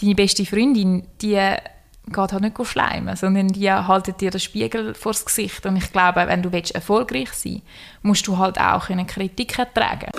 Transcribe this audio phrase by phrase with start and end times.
[0.00, 1.40] Deine beste Freundin, die
[2.06, 5.64] geht halt nicht schleimen, sondern die haltet dir den Spiegel vors Gesicht.
[5.66, 7.64] Und ich glaube, wenn du erfolgreich sein willst,
[8.02, 10.10] musst du halt auch eine Kritik ertragen.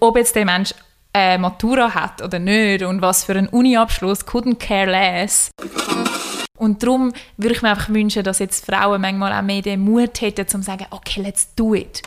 [0.00, 0.74] Ob jetzt der Mensch
[1.12, 5.50] eine Matura hat oder nicht und was für einen Uni-Abschluss, couldn't care less.
[6.56, 10.20] Und darum würde ich mir einfach wünschen, dass jetzt Frauen manchmal auch mehr den Mut
[10.20, 12.02] hätten, um zu sagen, okay, let's do it.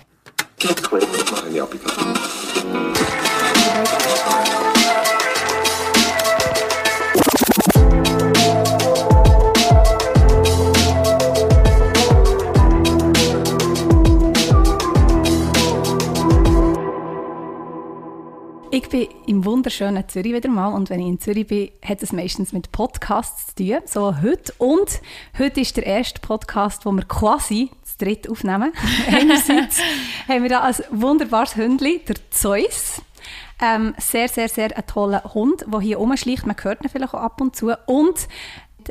[18.73, 22.13] Ich bin im wunderschönen Zürich wieder mal und wenn ich in Zürich bin, hat es
[22.13, 24.53] meistens mit Podcasts zu tun, so heute.
[24.59, 25.01] Und
[25.37, 28.71] heute ist der erste Podcast, wo wir quasi zu dritt aufnehmen.
[29.11, 29.81] Einerseits
[30.25, 33.01] haben wir da ein wunderbares Hündchen, der Zeus.
[33.61, 36.45] Ähm, sehr, sehr, sehr ein toller Hund, der hier rumschleicht.
[36.45, 37.73] Man hört ihn vielleicht auch ab und zu.
[37.87, 38.29] Und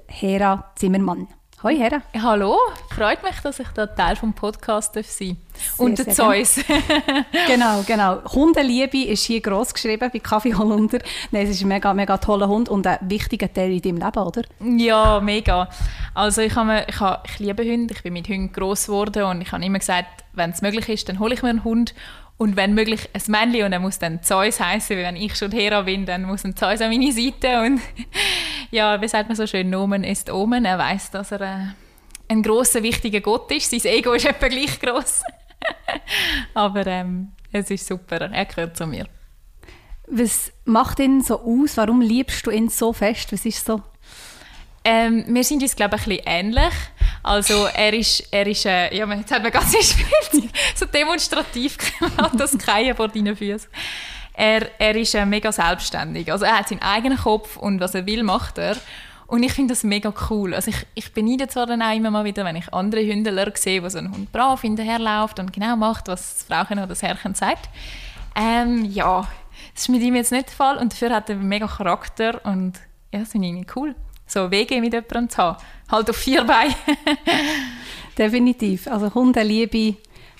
[0.08, 1.26] Hera Zimmermann.
[1.62, 2.00] Hoi Hera.
[2.22, 2.56] Hallo,
[2.88, 5.04] freut mich, dass ich da Teil vom Podcast sein
[5.52, 5.78] darf.
[5.78, 6.58] Und der Zeus.
[7.46, 8.24] genau, genau.
[8.32, 11.00] Hundeliebe ist hier gross geschrieben bei Kaffee Holunder.
[11.30, 14.22] Nein, es ist ein mega, mega toller Hund und ein wichtiger Teil in deinem Leben,
[14.22, 14.42] oder?
[14.78, 15.68] Ja, mega.
[16.14, 19.42] Also ich, habe, ich, habe, ich liebe Hunde, ich bin mit Hunden gross geworden und
[19.42, 21.94] ich habe immer gesagt, wenn es möglich ist, dann hole ich mir einen Hund
[22.40, 25.52] und wenn möglich ein Männchen und er muss dann Zeus heißen, weil wenn ich schon
[25.52, 27.82] Hera bin, dann muss ein Zeus an meine Seite und
[28.70, 30.64] ja, wie sagt man so schön, Nomen ist Omen.
[30.64, 31.66] Er weiß, dass er äh,
[32.28, 33.70] ein großer wichtiger Gott ist.
[33.70, 35.22] Sein Ego ist etwa gleich groß.
[36.54, 38.30] Aber ähm, es ist super.
[38.32, 39.04] Er gehört zu mir.
[40.06, 41.76] Was macht ihn so aus?
[41.76, 43.34] Warum liebst du ihn so fest?
[43.34, 43.82] Was ist so?
[44.82, 46.74] Ähm, wir sind uns glaube ich ein bisschen ähnlich.
[47.22, 52.32] Also er ist, er ist äh, ja, jetzt hat man ganz gespielt, so demonstrativ gemacht,
[52.38, 53.68] das Kreien vor deinen Füßen.
[54.32, 56.32] Er, er ist äh, mega selbstständig.
[56.32, 58.76] Also er hat seinen eigenen Kopf und was er will, macht er.
[59.26, 60.54] Und ich finde das mega cool.
[60.54, 63.82] Also ich, ich beneide zwar dann auch immer mal wieder, wenn ich andere Hündler sehe,
[63.82, 67.34] wo so ein Hund brav hinterherläuft und genau macht, was das Frauchen oder das Herrchen
[67.34, 67.68] sagt.
[68.34, 69.28] Ähm, ja,
[69.74, 72.80] das ist mit ihm jetzt nicht der Fall und dafür hat er mega Charakter und
[73.12, 73.94] ja, das finde ich cool
[74.30, 75.58] so Wege mit jemandem zu haben.
[75.90, 76.74] Halt auf vier Beinen.
[78.18, 78.86] Definitiv.
[78.86, 79.96] Also Hundeliebe, die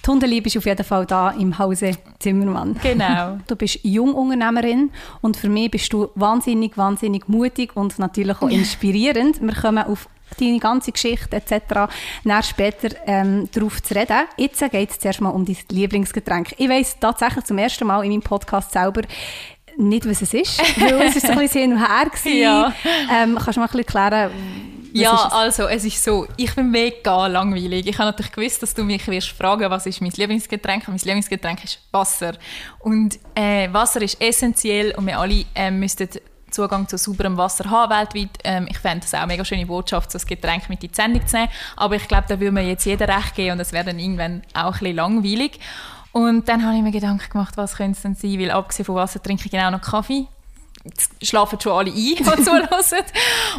[0.07, 2.77] Hundeliebe ist auf jeden Fall da im Hause Zimmermann.
[2.83, 3.39] Genau.
[3.47, 4.91] Du bist Jungunternehmerin
[5.21, 9.43] und für mich bist du wahnsinnig, wahnsinnig mutig und natürlich auch inspirierend.
[9.43, 10.09] Wir kommen auf
[10.39, 11.91] deine ganze Geschichte etc.
[12.25, 14.27] Dann später ähm, darauf zu reden.
[14.37, 16.55] Jetzt geht es zuerst mal um dein Lieblingsgetränk.
[16.57, 19.03] Ich weiss tatsächlich zum ersten Mal in meinem Podcast selber,
[19.81, 22.75] nicht, was es ist, weil es ist so ein bisschen hin und her Ja.
[23.13, 24.31] Ähm, kannst du mal ein bisschen erklären,
[24.93, 25.33] ja, es?
[25.33, 27.87] also es ist so, ich bin mega langweilig.
[27.87, 30.89] Ich habe natürlich gewusst, dass du mich wirst fragen, was ist mein Lieblingsgetränk.
[30.89, 32.33] Und mein Lieblingsgetränk ist Wasser.
[32.81, 36.09] Und äh, Wasser ist essentiell und wir alle äh, müssten
[36.51, 38.39] Zugang zu sauberem Wasser haben weltweit.
[38.43, 40.95] Ähm, ich fände es auch eine mega schöne Botschaft, so ein Getränk mit in die
[40.95, 41.49] Sendung zu nehmen.
[41.77, 44.43] Aber ich glaube, da würde mir jetzt jeder recht geben und es wäre dann irgendwann
[44.53, 45.61] auch ein bisschen langweilig.
[46.13, 48.97] Und dann habe ich mir Gedanken gemacht, was könnte es denn sein, weil abgesehen von
[48.97, 50.27] Wasser trinke ich genau noch Kaffee.
[50.85, 52.69] Jetzt schlafen schon alle ein, die zuhören.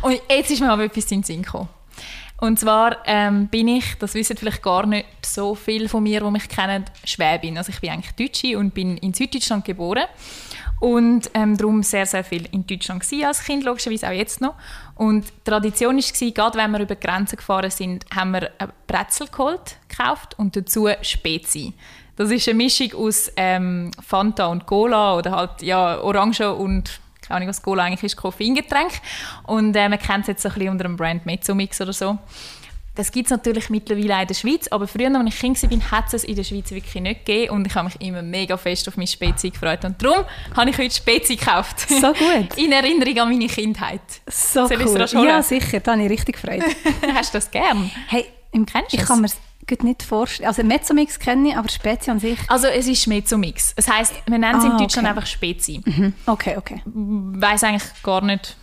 [0.01, 1.69] Und jetzt ist mir aber etwas in den Sinn gekommen.
[2.41, 6.31] Und zwar ähm, bin ich, das wissen vielleicht gar nicht so viele von mir, die
[6.31, 7.55] mich kennen, Schwäbin.
[7.55, 10.05] Also ich bin eigentlich Deutsche und bin in Süddeutschland geboren.
[10.79, 14.55] Und ähm, darum sehr, sehr viel in Deutschland als Kind, logischerweise auch jetzt noch.
[14.95, 19.27] Und die Tradition war, gerade wenn wir über Grenzen gefahren sind, haben wir ein Brezel
[19.27, 21.75] geholt, gekauft und dazu Spezi.
[22.21, 27.37] Das ist eine Mischung aus ähm, Fanta und Cola oder halt ja, Orange und keine
[27.37, 28.91] Ahnung, was Cola eigentlich ist, Koffeingetränk.
[29.43, 32.17] Und äh, man kennt es jetzt so ein bisschen unter dem Brand Mezzomix oder so.
[32.93, 35.91] Das gibt es natürlich mittlerweile auch in der Schweiz, aber früher, als ich Kind war,
[35.91, 38.87] hat es in der Schweiz wirklich nicht gegeben und ich habe mich immer mega fest
[38.89, 40.25] auf meine Spezi gefreut und darum
[40.57, 41.89] habe ich heute Spezi gekauft.
[41.89, 42.57] So gut.
[42.57, 44.01] in Erinnerung an meine Kindheit.
[44.27, 45.25] So Soll cool.
[45.25, 46.63] Ja, sicher, da habe ich richtig gefreut.
[47.15, 47.89] Hast du das gern?
[48.07, 49.29] Hey, im Kennst ich kann mir
[49.83, 50.47] nicht vorstellen.
[50.47, 52.39] Also Mezzomix kenne ich, aber Spezi an sich?
[52.47, 53.73] Also es ist Mezzomix.
[53.75, 55.15] Das heisst, wir nennen es ah, in Deutschland okay.
[55.15, 55.81] einfach Spezi.
[55.85, 56.13] Mhm.
[56.25, 56.81] Okay, okay.
[56.85, 58.55] Ich weiss eigentlich gar nicht,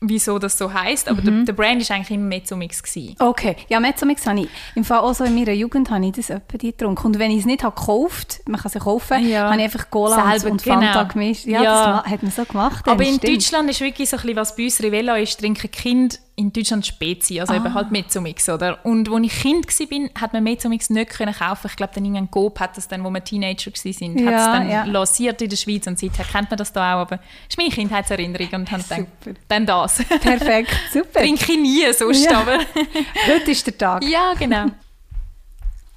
[0.00, 1.24] wieso das so heißt, aber mhm.
[1.24, 2.82] der, der, Brand war eigentlich immer Mezzomix.
[2.82, 3.16] Gewesen.
[3.18, 6.30] Okay, ja Mezzomix habe ich, im Fall auch so in meiner Jugend habe ich das
[6.30, 7.06] etwa getrunken.
[7.06, 9.50] Und wenn ich es nicht habe gekauft, man kann es kaufen, ja.
[9.50, 11.12] habe ich einfach Cola Selber, und Fanta genau.
[11.12, 11.46] gemischt.
[11.46, 12.88] Ja, ja, das hat man so gemacht.
[12.88, 13.36] Aber in stimmt.
[13.36, 16.84] Deutschland ist wirklich so ein bisschen, was bei uns Rivella ist, trinken Kind in Deutschland
[16.86, 17.56] Spezi, also ah.
[17.56, 18.84] eben halt Mezzomix, oder?
[18.84, 21.68] Und als ich Kind war, hat man Mezzomix nicht können kaufen.
[21.70, 24.46] Ich glaube, dann irgendein Coop hat das dann, wo wir Teenager waren, ja, hat es
[24.46, 24.84] dann ja.
[24.84, 27.00] lanciert in der Schweiz und seither kennt man das da auch.
[27.00, 29.06] Aber das ist meine Kindheitserinnerung und haben dann,
[29.48, 30.04] dann das.
[30.20, 31.20] Perfekt, super.
[31.20, 32.40] Trinke ich nie sonst, ja.
[32.40, 32.58] aber...
[33.26, 34.04] Heute ist der Tag.
[34.04, 34.66] Ja, genau.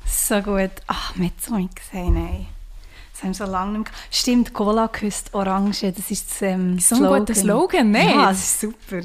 [0.06, 0.72] so gut.
[0.88, 2.48] Ach, Mezzomix, hey, nein.
[3.12, 4.00] Das haben wir so lange nicht mehr.
[4.10, 8.06] Stimmt, Cola küsst Orange, das ist das ähm, So ein guter Slogan, ne?
[8.06, 9.02] Ja, das ist super.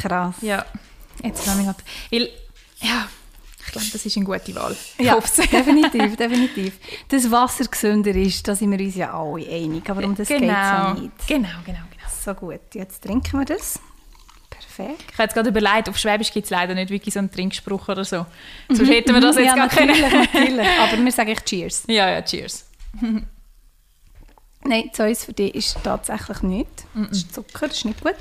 [0.00, 0.34] Krass.
[0.42, 0.64] Ja,
[1.22, 1.74] jetzt nehme
[2.10, 2.12] ich.
[2.12, 2.30] Weil,
[2.80, 3.08] ja,
[3.66, 4.76] ich glaube, das ist eine gute Wahl.
[4.98, 5.18] Ich Ja,
[5.52, 6.78] definitiv, definitiv.
[7.08, 9.88] Dass Wasser gesünder ist, da sind wir uns ja alle einig.
[9.90, 11.00] Aber um das geht es ja genau.
[11.00, 11.26] nicht.
[11.26, 12.08] genau, genau, genau.
[12.24, 13.80] So gut, jetzt trinken wir das.
[14.50, 15.04] Perfekt.
[15.08, 17.88] Ich habe jetzt gerade überlegt, auf Schwäbisch gibt es leider nicht wirklich so einen Trinkspruch
[17.88, 18.26] oder so.
[18.68, 20.28] Sonst hätten wir das jetzt ja, gar natürlich, können.
[20.34, 20.68] natürlich.
[20.80, 21.84] Aber wir sagen Cheers.
[21.88, 22.66] Ja, ja, cheers.
[24.62, 26.86] Nein, Zeus für dich ist tatsächlich nichts.
[26.94, 28.16] Das ist Zucker, das ist nicht gut.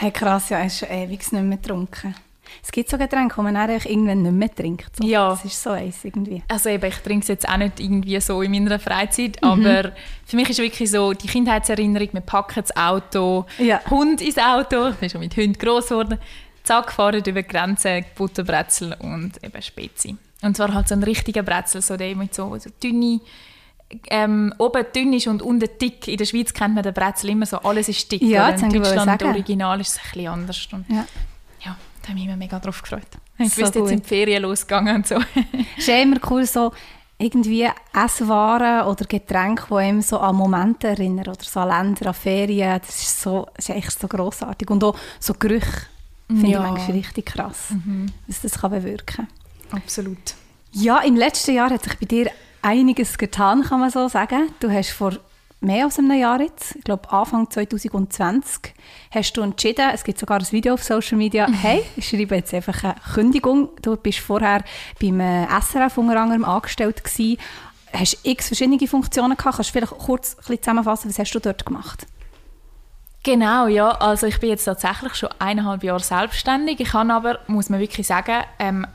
[0.00, 2.14] Hey, krass, ja, er ist schon ewig nicht mehr getrunken.
[2.62, 4.94] Es gibt so Getränke, die man dann irgendwann nicht mehr trinkt.
[4.96, 5.04] So.
[5.04, 5.30] Ja.
[5.30, 6.40] Das ist so eins irgendwie.
[6.46, 9.90] Also eben, ich trinke es jetzt auch nicht irgendwie so in meiner Freizeit, aber
[10.24, 13.80] für mich ist wirklich so die Kindheitserinnerung, wir packen das Auto, Ja.
[13.90, 16.20] Hund ins Auto, ich bin schon mit Hunden groß geworden,
[16.62, 20.16] zack, fahren über die Grenze, Butterbrezel und eben Spezi.
[20.42, 23.20] Und zwar halt so ein richtiger Brezel, so der mit so, so dünne,
[24.10, 26.08] ähm, oben dünn ist und unten dick.
[26.08, 28.22] In der Schweiz kennt man den Brezel immer so, alles ist dick.
[28.22, 30.68] Ja, in Deutschland original ist es ein bisschen anders.
[30.72, 31.06] Und Ja.
[31.64, 33.06] ja, da habe ich mich mega drauf gefreut.
[33.38, 35.14] Ich So wusste, jetzt sind die Ferien losgegangen und so.
[35.16, 35.22] Es
[35.78, 36.72] ist ja immer cool, so
[37.20, 42.14] irgendwie Esswaren oder Getränke, die einem so an Momente erinnern oder so an Länder, an
[42.14, 42.80] Ferien.
[42.84, 44.70] Das ist, so, das ist echt so grossartig.
[44.70, 45.66] Und auch so Gerüche
[46.28, 46.58] finde Ja.
[46.64, 47.68] ich manchmal richtig krass,
[48.26, 49.26] was das kann bewirken
[49.70, 50.34] Absolut.
[50.72, 52.30] Ja, im letzten Jahr hat sich bei dir
[52.68, 54.50] einiges getan, kann man so sagen.
[54.60, 55.12] Du hast vor
[55.60, 58.74] mehr als einem Jahr jetzt, ich glaube Anfang 2020,
[59.10, 62.52] hast du entschieden, es gibt sogar ein Video auf Social Media, hey, ich schreibe jetzt
[62.52, 63.70] einfach eine Kündigung.
[63.80, 64.62] Du bist vorher
[65.00, 67.38] beim äh, SRF unter anderem angestellt gewesen,
[67.92, 69.56] hast x verschiedene Funktionen gehabt.
[69.56, 72.06] Kannst du vielleicht kurz ein bisschen zusammenfassen, was hast du dort gemacht?
[73.22, 73.92] Genau, ja.
[73.92, 76.80] Also ich bin jetzt tatsächlich schon eineinhalb Jahre selbstständig.
[76.80, 78.86] Ich habe aber, muss man wirklich sagen, ähm,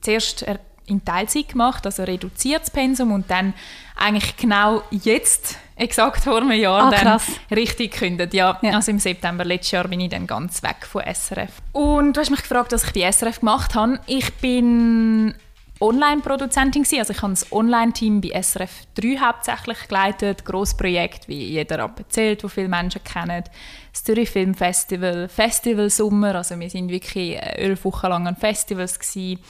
[0.00, 0.44] zuerst
[0.86, 3.54] in Teilzeit gemacht, also reduziertes Pensum und dann
[3.96, 7.20] eigentlich genau jetzt, exakt vor einem Jahr, Ah, dann
[7.56, 8.34] richtig gekündigt.
[8.34, 8.72] Ja, Ja.
[8.72, 11.50] also im September letztes Jahr bin ich dann ganz weg von SRF.
[11.72, 13.98] Und du hast mich gefragt, was ich bei SRF gemacht habe.
[14.06, 15.34] Ich bin
[15.80, 16.98] Online-Produzentin gewesen.
[17.00, 20.44] Also ich habe das Online-Team bei SRF 3 hauptsächlich geleitet.
[20.44, 23.44] Grossprojekt, wie jeder erzählt, wo viele Menschen kennen.
[23.94, 26.34] Das Zürich Film Festival, Festival Sommer.
[26.34, 29.40] Also wir sind wirklich äh, elf Wochen lang an Festivals gewesen,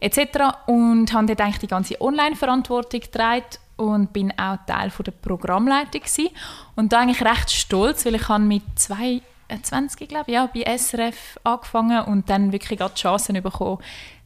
[0.00, 0.18] etc.
[0.66, 3.46] Und haben dort eigentlich die ganze Online-Verantwortung getragen
[3.76, 6.28] und bin auch Teil von der Programmleitung gewesen.
[6.74, 9.22] Und da eigentlich recht stolz, weil ich habe mit zwei
[9.62, 13.78] 20, glaube ich, ja, bei SRF angefangen und dann wirklich gerade die Chance bekommen,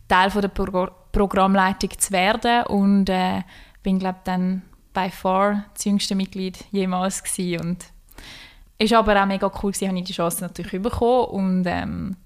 [0.09, 3.43] Teil von der Pro Programmleitung zu werden und äh,
[3.83, 4.63] bin, glaube dann
[4.93, 7.61] by far das jüngste Mitglied jemals gewesen.
[7.61, 7.85] und
[8.81, 12.17] ist aber auch mega cool gewesen, habe ich die Chance natürlich bekommen und ähm,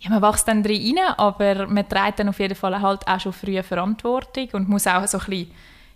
[0.00, 3.20] ja, man wächst dann drin rein, aber man trägt dann auf jeden Fall halt auch
[3.20, 5.50] schon früh Verantwortung und muss auch so ein bisschen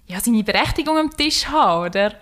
[0.07, 2.15] ja, seine Berechtigung am Tisch haben, oder?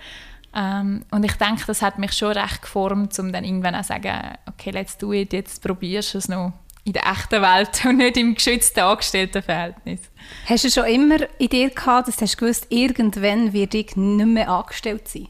[0.53, 3.89] Ähm, und ich denke, das hat mich schon recht geformt, um dann irgendwann auch zu
[3.89, 7.99] sagen, okay, let's do it, jetzt probierst du es noch in der echten Welt und
[7.99, 10.00] nicht im geschützten Angestelltenverhältnis.
[10.47, 14.49] Hast du schon immer in dir gehabt, dass du gewusst, irgendwann werde ich nicht mehr
[14.49, 15.29] angestellt sein?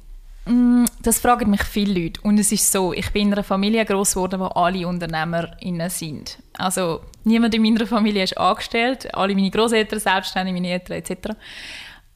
[1.03, 2.21] Das fragen mich viele Leute.
[2.23, 6.39] Und es ist so, ich bin in einer Familie groß geworden, wo alle UnternehmerInnen sind.
[6.57, 11.31] Also niemand in meiner Familie ist angestellt, alle meine Großeltern selbstständig, meine Eltern etc.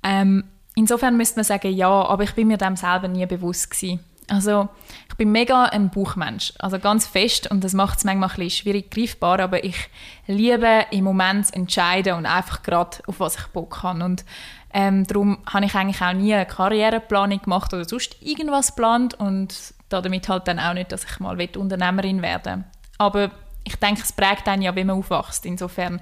[0.04, 0.44] Ähm,
[0.76, 3.98] insofern müsste man sagen, ja, aber ich bin mir dem selber nie bewusst gewesen.
[4.28, 4.68] Also
[5.08, 8.62] ich bin mega ein Buchmensch, also ganz fest und das macht es manchmal ein bisschen
[8.62, 9.90] schwierig greifbar, aber ich
[10.28, 14.24] liebe im Moment zu entscheiden und einfach gerade auf was ich Bock habe und
[14.72, 19.74] ähm, darum habe ich eigentlich auch nie eine Karriereplanung gemacht oder sonst irgendwas geplant und
[19.88, 22.64] damit halt dann auch nicht, dass ich mal Unternehmerin werden
[22.98, 23.30] Aber
[23.64, 25.44] ich denke, es prägt einen ja, wie man aufwächst.
[25.46, 26.00] Insofern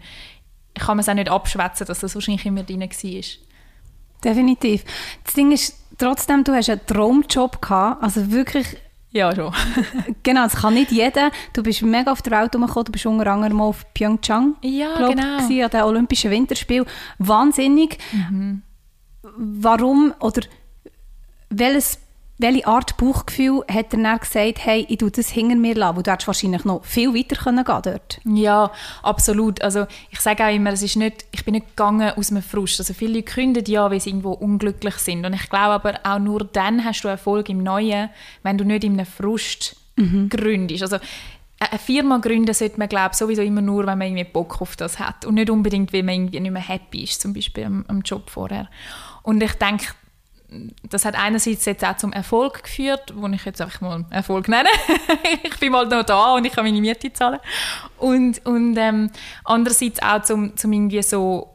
[0.74, 3.22] kann man es auch nicht abschwätzen, dass das wahrscheinlich immer drin war.
[4.24, 4.84] Definitiv.
[5.24, 8.76] Das Ding ist, trotzdem, du hast einen Traumjob gehabt, also wirklich,
[9.10, 9.52] Ja, schon.
[10.22, 11.30] genau, das kann nicht jeder.
[11.54, 14.96] Du bist mega auf der Welt herumgekommen, du bist unter anderem mal auf Pyeongchang, Ja,
[14.96, 15.38] glaub, genau.
[15.38, 16.86] gewesen, an den Olympischen Winterspielen.
[17.18, 17.98] Wahnsinnig.
[19.22, 20.42] Warum oder
[21.50, 21.98] welches,
[22.38, 26.02] welche Art Bauchgefühl hat er dann gesagt, hey, ich tue das hinter mir lassen, weil
[26.04, 28.20] du hättest wahrscheinlich noch viel weiter können gehen dort.
[28.24, 28.70] Ja,
[29.02, 29.60] absolut.
[29.60, 32.78] Also ich sage auch immer, es ist nicht, ich bin nicht gegangen aus einem Frust.
[32.78, 35.26] Also viele Leute kündigen ja, weil sie irgendwo unglücklich sind.
[35.26, 38.10] Und ich glaube aber auch nur dann hast du Erfolg im Neuen,
[38.44, 39.76] wenn du nicht in einem Frust
[40.28, 40.82] gründest.
[40.82, 40.98] Also
[41.58, 45.00] eine Firma gründen sollte man glaube sowieso immer nur, wenn man irgendwie Bock auf das
[45.00, 48.02] hat und nicht unbedingt, weil man irgendwie nicht mehr happy ist, zum Beispiel am, am
[48.02, 48.68] Job vorher.
[49.22, 49.86] Und ich denke,
[50.82, 54.68] das hat einerseits jetzt auch zum Erfolg geführt, wo ich jetzt einfach mal Erfolg nenne.
[55.42, 57.38] ich bin mal noch da und ich kann meine Miete zahlen.
[57.98, 59.10] Und, und ähm,
[59.44, 61.54] andererseits auch zum, zum irgendwie so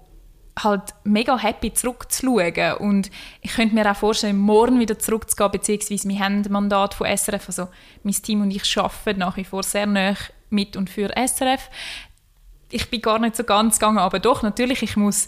[0.61, 3.09] halt mega happy zurückzuschauen und
[3.41, 7.47] ich könnte mir auch vorstellen, morgen wieder zurückzugehen, beziehungsweise wir haben ein Mandat von SRF,
[7.47, 7.69] also
[8.03, 10.13] mein Team und ich arbeiten nach wie vor sehr nah
[10.51, 11.69] mit und für SRF.
[12.69, 15.27] Ich bin gar nicht so ganz gegangen, aber doch, natürlich, ich muss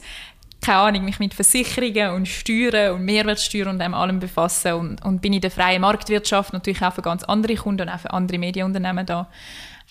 [0.66, 5.34] keine Ahnung, mich mit Versicherungen und Steuern und Mehrwertsteuer und allem befassen und, und bin
[5.34, 9.06] in der freien Marktwirtschaft natürlich auch für ganz andere Kunden und auch für andere Medienunternehmen
[9.06, 9.28] da.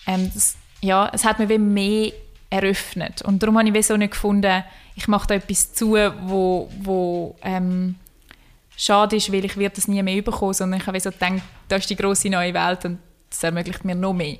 [0.05, 2.11] Ähm, das, ja, es hat mir mehr
[2.49, 4.63] eröffnet und darum habe ich so nicht gefunden,
[4.95, 7.95] ich mache da etwas zu, wo, wo ähm,
[8.77, 11.79] schade ist, weil ich werde das nie mehr bekommen, sondern ich habe so gedacht, das
[11.79, 14.37] ist die große neue Welt und das ermöglicht mir noch mehr.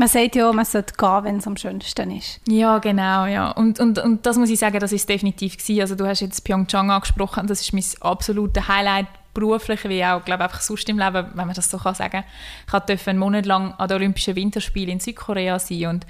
[0.00, 2.40] Man sagt ja, man sollte gehen, wenn es am schönsten ist.
[2.48, 3.50] Ja, genau, ja.
[3.50, 5.82] Und, und, und das muss ich sagen, das ist definitiv gewesen.
[5.82, 10.44] Also du hast jetzt Pyeongchang angesprochen, das ist mein absolutes Highlight beruflich, wie auch, glaube
[10.44, 12.24] einfach sonst im Leben, wenn man das so kann sagen.
[12.66, 16.06] Ich durfte einen Monat lang an den Olympischen Winterspielen in Südkorea sein und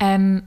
[0.00, 0.44] ähm,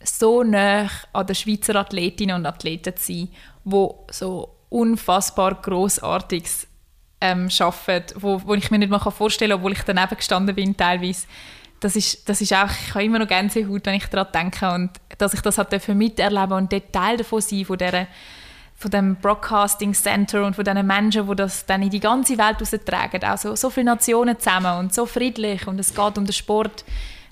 [0.00, 3.28] so nah an den Schweizer Athletinnen und Athleten zu sein,
[3.64, 6.68] die so unfassbar Grossartiges
[7.20, 10.76] ähm, arbeiten, wo, wo ich mir nicht mal vorstellen kann, obwohl ich daneben gestanden bin
[10.76, 11.26] teilweise.
[11.80, 14.90] Das ist, das ist auch, ich habe immer noch Gänsehaut, wenn ich daran denke und
[15.18, 18.06] dass ich das halt miterleben und Teil davon sein, von dieser
[18.78, 22.62] von dem Broadcasting Center und von diesen Menschen, die das dann in die ganze Welt
[22.62, 23.24] austragen.
[23.24, 26.84] Also so viele Nationen zusammen und so friedlich und es geht um den Sport.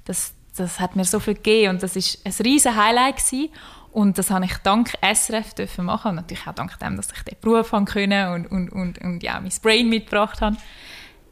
[0.07, 3.51] Das, das hat mir so viel gegeben und das ist ein riesen Highlight gewesen.
[3.93, 7.23] Und das habe ich dank SRF dürfen machen und natürlich auch dank dem, dass ich
[7.23, 10.57] den Beruf haben können und, und, und, und ja, mein Brain mitgebracht habe.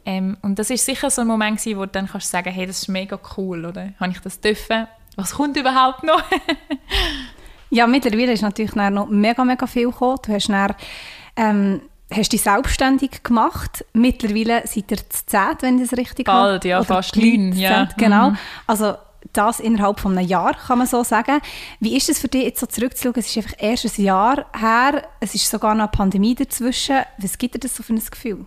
[0.05, 2.67] Ähm, und das ist sicher so ein Moment gewesen, wo du dann kannst sagen, hey,
[2.67, 3.93] das ist mega cool, oder?
[3.99, 4.87] Habe ich das dürfen?
[5.15, 6.21] Was kommt überhaupt noch?
[7.69, 10.19] ja, mittlerweile ist natürlich noch mega, mega viel gekommen.
[10.25, 10.75] Du hast dann,
[11.35, 11.81] ähm,
[12.11, 13.83] hast dich selbstständig gemacht.
[13.93, 16.49] Mittlerweile seid ihr zu zehn, wenn ich das richtig habe.
[16.49, 17.53] Bald, ja, Oder fast neun.
[17.53, 17.87] Ja.
[17.97, 18.31] Genau.
[18.31, 18.37] Mhm.
[18.67, 18.95] Also
[19.33, 21.39] das innerhalb von einem Jahr, kann man so sagen.
[21.79, 23.15] Wie ist es für dich, jetzt so zurückzuschauen?
[23.17, 26.97] Es ist einfach erst ein Jahr her, es ist sogar noch eine Pandemie dazwischen.
[27.17, 28.45] Was gibt dir das so für ein Gefühl?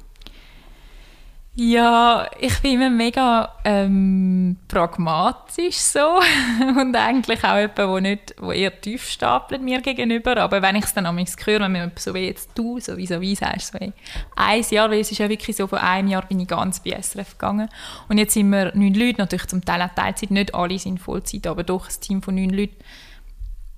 [1.61, 6.21] Ja, ich bin immer mega ähm, pragmatisch so.
[6.81, 10.85] Und eigentlich auch jemand, wo nicht, wo eher tief stapelt mir gegenüber, aber wenn ich
[10.85, 13.73] es dann am höre, wenn man so wie jetzt du so wie so wie sagst,
[13.73, 13.93] so hey,
[14.37, 16.93] ein Jahr, weil es ist ja wirklich so, vor einem Jahr bin ich ganz bei
[16.93, 17.69] SRF gegangen.
[18.09, 21.49] Und jetzt sind wir neun Leute, natürlich zum Teil auch Teilzeit, nicht alle sind Vollzeit,
[21.49, 22.77] aber doch ein Team von neun Leuten,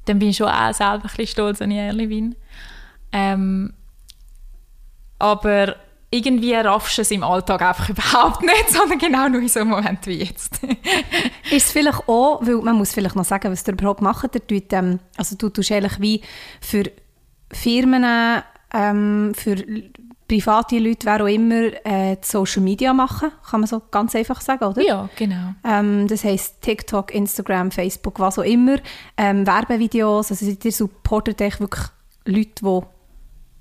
[0.05, 2.37] dann bin ich schon auch selber ein bisschen stolz, wenn ich ehrlich bin.
[3.11, 3.73] Ähm,
[5.19, 5.77] aber
[6.11, 9.71] irgendwie raffst du es im Alltag einfach überhaupt nicht, sondern genau nur in so einem
[9.71, 10.61] Moment wie jetzt.
[11.51, 14.47] ist es vielleicht auch, weil man muss vielleicht noch sagen, was ihr überhaupt macht, ihr
[14.47, 16.21] tut, ähm, also du tust eigentlich wie
[16.61, 16.91] für
[17.53, 19.57] Firmen, ähm, für
[20.31, 24.65] private Leute, wer auch immer, äh, Social Media machen, kann man so ganz einfach sagen,
[24.65, 24.83] oder?
[24.83, 25.55] Ja, genau.
[25.65, 28.77] Ähm, das heisst TikTok, Instagram, Facebook, was auch immer,
[29.17, 31.87] ähm, Werbevideos, also ihr supportet echt wirklich
[32.27, 32.83] Leute, die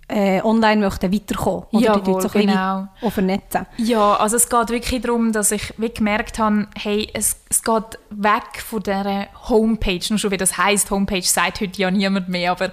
[0.09, 2.87] äh, online möchten weiterkommen oder Jawohl, die so genau.
[3.01, 3.67] auch vernetzen.
[3.77, 7.99] Ja, also es geht wirklich darum, dass ich wie gemerkt habe, hey, es, es geht
[8.09, 12.51] weg von dieser Homepage, nur schon wie das heißt, Homepage sagt heute ja niemand mehr,
[12.51, 12.71] aber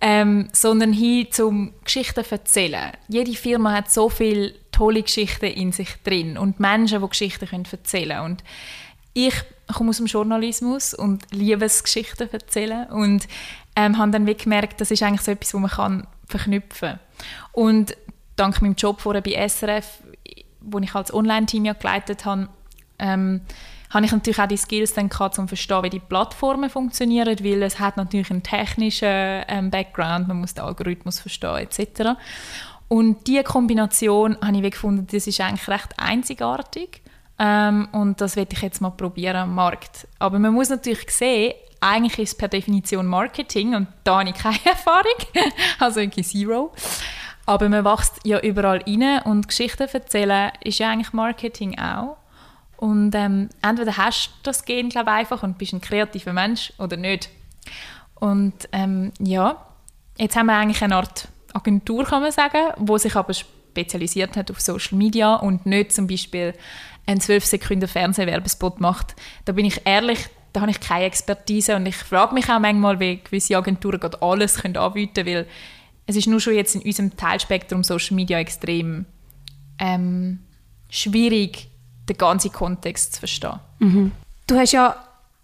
[0.00, 2.92] ähm, sondern hin zum Geschichten erzählen.
[3.08, 7.66] Jede Firma hat so viele tolle Geschichten in sich drin und Menschen, die Geschichten können
[7.70, 8.32] erzählen können.
[8.32, 8.44] Und
[9.14, 9.34] ich
[9.74, 13.26] komme aus dem Journalismus und liebe es, Geschichten erzählen und
[13.74, 16.98] ähm, habe dann wie gemerkt, das ist eigentlich so etwas, wo man kann verknüpfen.
[17.52, 17.96] Und
[18.36, 20.02] dank meinem Job vorher bei SRF,
[20.60, 22.48] wo ich als Online-Team ja geleitet habe,
[22.98, 23.42] ähm,
[23.90, 27.38] habe ich natürlich auch die Skills dann gehabt, um zu verstehen, wie die Plattformen funktionieren,
[27.42, 32.18] weil es hat natürlich einen technischen ähm, Background, man muss den Algorithmus verstehen etc.
[32.88, 37.02] Und diese Kombination habe ich gefunden, das ist eigentlich recht einzigartig
[37.38, 40.06] ähm, und das werde ich jetzt mal probieren am Markt.
[40.18, 44.34] Aber man muss natürlich sehen, eigentlich ist es per Definition Marketing und da habe ich
[44.34, 46.72] keine Erfahrung, also irgendwie zero.
[47.46, 52.18] Aber man wächst ja überall rein und Geschichten erzählen ist ja eigentlich Marketing auch.
[52.76, 56.96] Und ähm, entweder hast du das Gen, glaube einfach und bist ein kreativer Mensch oder
[56.96, 57.30] nicht.
[58.14, 59.64] Und ähm, ja,
[60.16, 64.50] jetzt haben wir eigentlich eine Art Agentur, kann man sagen, wo sich aber spezialisiert hat
[64.50, 66.54] auf Social Media und nicht zum Beispiel
[67.06, 69.16] einen 12 Sekunden Fernsehwerbespot macht.
[69.44, 72.98] Da bin ich ehrlich, da habe ich keine Expertise und ich frage mich auch manchmal,
[73.00, 75.46] wie gewisse Agenturen gerade alles können anbieten können, weil
[76.06, 79.04] es ist nur schon jetzt in unserem Teilspektrum Social Media extrem
[79.78, 80.40] ähm,
[80.88, 81.68] schwierig,
[82.08, 83.60] den ganzen Kontext zu verstehen.
[83.78, 84.12] Mhm.
[84.46, 84.96] Du hast ja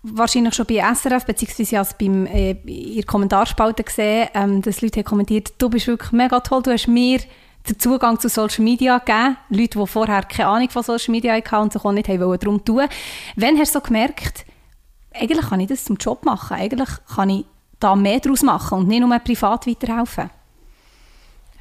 [0.02, 1.26] wahrscheinlich schon bei SRF,
[1.98, 6.40] beim, äh, in der Kommentarspalte gesehen, ähm, dass Leute haben kommentiert, du bist wirklich mega
[6.40, 7.20] toll, du hast mir
[7.68, 9.36] den Zugang zu Social Media gegeben.
[9.48, 12.64] Leute, die vorher keine Ahnung von Social Media hatten und sich auch nicht haben darum
[12.64, 12.84] tun.
[13.36, 14.44] Wann hast du so gemerkt,
[15.14, 16.56] eigentlich kann ich das zum Job machen.
[16.56, 17.44] Eigentlich kann ich
[17.80, 20.30] da mehr daraus machen und nicht nur privat weiterhelfen?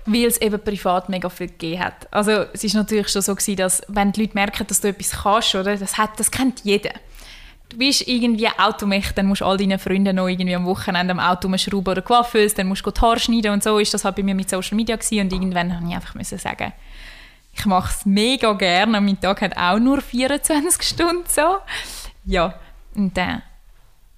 [0.06, 2.08] weil es eben privat mega viel gegeben hat.
[2.12, 5.12] Also es ist natürlich schon so gewesen, dass wenn die Leute merken, dass du etwas
[5.12, 6.92] kannst, oder, das, hat, das kennt jeder.
[7.70, 11.20] Du bist irgendwie Automech, dann musst du all deinen Freunden noch irgendwie am Wochenende am
[11.20, 14.16] Auto schrauben oder Coiffeuse, dann musst du die Haare schneiden und so ist das halt
[14.16, 15.22] bei mir mit Social Media gewesen.
[15.22, 16.74] und irgendwann habe ich einfach müssen sagen,
[17.56, 21.58] ich mache es mega gerne und mein Tag hat auch nur 24 Stunden so.
[22.26, 22.54] Ja,
[22.96, 23.42] und dann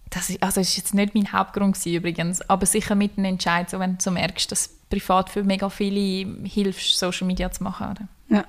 [0.10, 3.70] das ist, also ist jetzt nicht mein Hauptgrund gewesen, übrigens, aber sicher mit einem Entscheid,
[3.70, 7.88] so, wenn du so merkst, dass privat für mega viele hilfst, Social Media zu machen.
[7.92, 8.08] Oder?
[8.30, 8.46] Ja.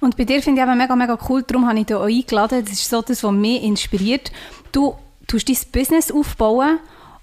[0.00, 2.64] Und bei dir finde ich aber mega, mega cool, darum habe ich dich auch eingeladen,
[2.64, 4.32] das ist so das, was mich inspiriert.
[4.72, 6.78] Du tust dein Business aufbauen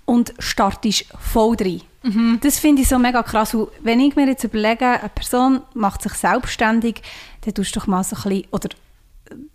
[0.05, 1.81] und startest voll rein.
[2.01, 2.39] Mhm.
[2.41, 3.55] Das finde ich so mega krass.
[3.81, 7.01] wenn ich mir jetzt überlege, eine Person macht sich selbstständig,
[7.41, 8.69] dann tust du doch mal so ein bisschen, oder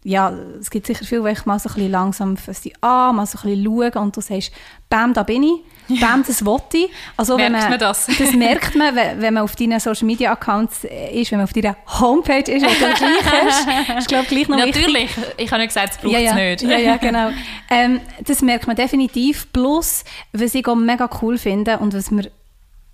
[0.03, 3.27] ja, es gibt sicher viel, wo ich mal so ein bisschen langsam sie an, mal
[3.27, 4.53] so ein bisschen schauen und du sagst,
[4.91, 6.91] bam, da bin ich, bam, das wollte ich.
[7.17, 8.07] Also, merkt man, man das?
[8.07, 11.77] das merkt man, wenn, man auf deinen Social Media Accounts ist, wenn man auf deiner
[12.01, 13.99] Homepage ist, wo du gleich hast.
[13.99, 15.35] ist, glaube gleich noch Natürlich, wichtig.
[15.39, 16.31] ich habe nicht gesagt, es braucht ja, ja.
[16.31, 16.71] es nicht.
[16.71, 17.31] Ja, ja, genau.
[17.71, 19.51] Ähm, das merkt man definitiv.
[19.53, 22.31] Plus, was ich auch mega cool finde und was, mir,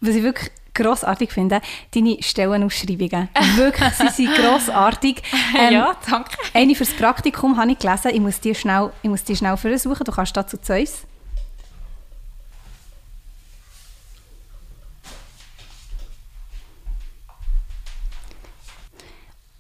[0.01, 1.61] was ich wirklich grossartig finde,
[1.95, 3.29] deine Stellenausschreibungen.
[3.57, 5.23] Wirklich, sie sind grossartig.
[5.59, 6.37] Ähm, ja, danke.
[6.55, 8.13] Eine fürs Praktikum habe ich gelesen.
[8.15, 10.05] Ich muss die schnell, ich muss die schnell versuchen.
[10.05, 11.07] Du kannst dazu zu uns.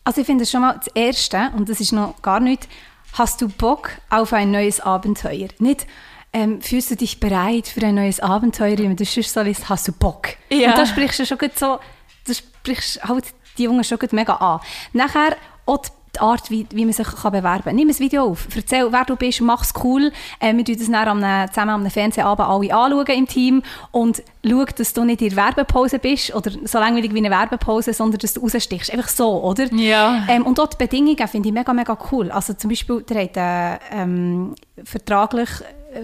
[0.04, 2.68] Also ich finde schon mal das Erste, und das ist noch gar nicht,
[3.12, 5.48] hast du Bock auf ein neues Abenteuer?
[5.58, 5.86] Nicht,
[6.32, 9.88] ähm, fühlst du dich bereit für ein neues Abenteuer, man das sonst so liest, hast
[9.88, 10.28] du Bock?
[10.50, 10.70] Ja.
[10.70, 11.80] Und da sprichst du schon so,
[12.26, 13.24] da sprichst halt
[13.58, 14.60] die Jungen schon mega an.
[14.92, 15.82] Nachher auch
[16.14, 17.76] die Art, wie, wie man sich kann bewerben kann.
[17.76, 20.12] Nimm ein Video auf, erzähl, wer du bist, mach es cool.
[20.40, 24.64] Äh, wir schauen das dann am, zusammen am Fernsehabend alle anschauen im Team und schau,
[24.64, 28.34] dass du nicht in der Werbepause bist oder so langweilig wie eine Werbepause, sondern dass
[28.34, 28.92] du rausstichst.
[28.92, 29.72] Einfach so, oder?
[29.72, 30.24] Ja.
[30.28, 32.30] Ähm, und dort die Bedingungen finde ich mega, mega cool.
[32.30, 35.48] Also zum Beispiel, der hat äh, ähm, vertraglich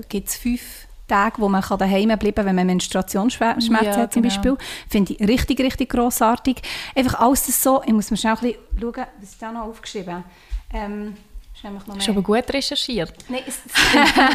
[0.09, 4.23] gibt es fünf Tage, wo man daheim bleiben kann, wenn man Menstruationsschmerzen ja, hat zum
[4.23, 4.35] genau.
[4.35, 4.57] Beispiel.
[4.89, 6.63] Finde ich richtig, richtig grossartig.
[6.95, 9.63] Einfach alles das so, ich muss mir schnell ein bisschen schauen, was ist da noch
[9.63, 10.25] aufgeschrieben?
[10.73, 11.17] Ähm,
[11.55, 13.15] ist noch aber gut recherchiert.
[13.29, 13.75] Nein, es ist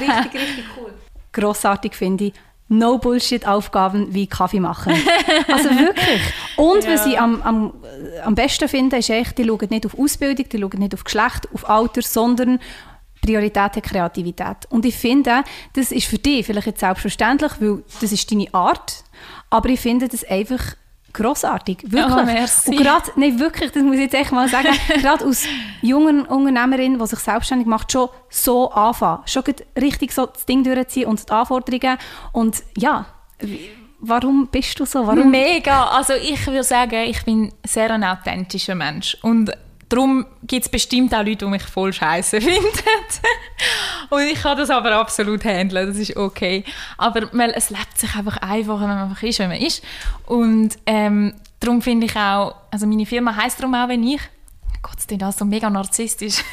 [0.01, 0.93] richtig, richtig cool.
[1.31, 2.33] Grossartig finde ich.
[2.67, 4.93] No Bullshit-Aufgaben wie Kaffee machen.
[5.51, 6.21] Also wirklich.
[6.55, 6.93] Und ja.
[6.93, 7.73] was ich am, am,
[8.23, 11.49] am besten finde, ist echt, die schauen nicht auf Ausbildung, die schauen nicht auf Geschlecht,
[11.53, 12.59] auf Alter, sondern
[13.21, 14.57] Priorität hat Kreativität.
[14.69, 19.03] Und ich finde, das ist für dich vielleicht jetzt selbstverständlich, weil das ist deine Art,
[19.49, 20.75] aber ich finde das einfach
[21.13, 22.15] grossartig, wirklich.
[22.15, 22.69] Oh, merci.
[22.69, 24.69] Und gerade, nein, wirklich, das muss ich jetzt echt mal sagen,
[25.01, 25.43] gerade aus
[25.81, 29.43] jungen Unternehmerin, die sich selbstständig macht, schon so anfangen, schon
[29.79, 31.97] richtig so das Ding durchziehen und die Anforderungen
[32.31, 33.05] und ja,
[33.99, 35.05] warum bist du so?
[35.05, 35.29] Warum?
[35.31, 39.51] Mega, also ich würde sagen, ich bin sehr ein authentischer Mensch und
[39.91, 42.61] Darum gibt es bestimmt auch Leute, die mich voll scheiße finden.
[44.09, 46.63] und ich kann das aber absolut handeln, das ist okay.
[46.97, 49.83] Aber man, es lebt sich einfach einfacher, wenn man einfach ist, wenn man ist.
[50.27, 54.21] Und ähm, darum finde ich auch, also meine Firma heisst darum auch, wenn ich
[54.81, 56.43] Gott, das ist so mega narzisstisch.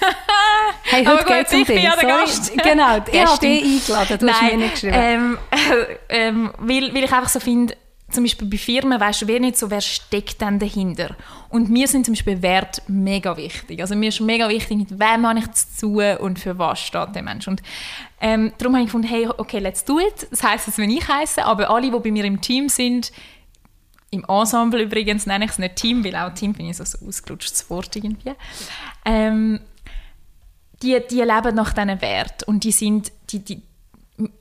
[0.83, 1.83] hey, heute geht es um dich.
[1.83, 1.95] Ja
[2.63, 4.95] genau, ich habe dich eingeladen, du Nein, hast mir nicht geschrieben.
[4.95, 5.97] Ähm, äh,
[6.29, 7.75] ähm, weil, weil ich einfach so finde,
[8.11, 11.15] zum Beispiel bei Firmen weißt du nicht so, wer steckt denn dahinter.
[11.51, 13.81] Und mir sind zum Beispiel Werte mega wichtig.
[13.81, 17.15] Also mir ist mega wichtig, mit wem habe ich zu tun und für was steht
[17.15, 17.47] der Mensch.
[17.49, 17.63] Und
[18.21, 20.27] ähm, darum habe ich gefunden, hey, okay, let's do it.
[20.31, 23.13] Das heisst jetzt, wenn ich heiße, aber alle, die bei mir im Team sind,
[24.11, 27.09] im Ensemble übrigens nenne ich es nicht Team, weil auch Team finde ich so ein
[27.09, 28.33] ausgelutschtes Wort irgendwie.
[29.05, 29.61] Ähm,
[30.83, 33.63] die, die leben nach diesen Wert und die sind, die, die,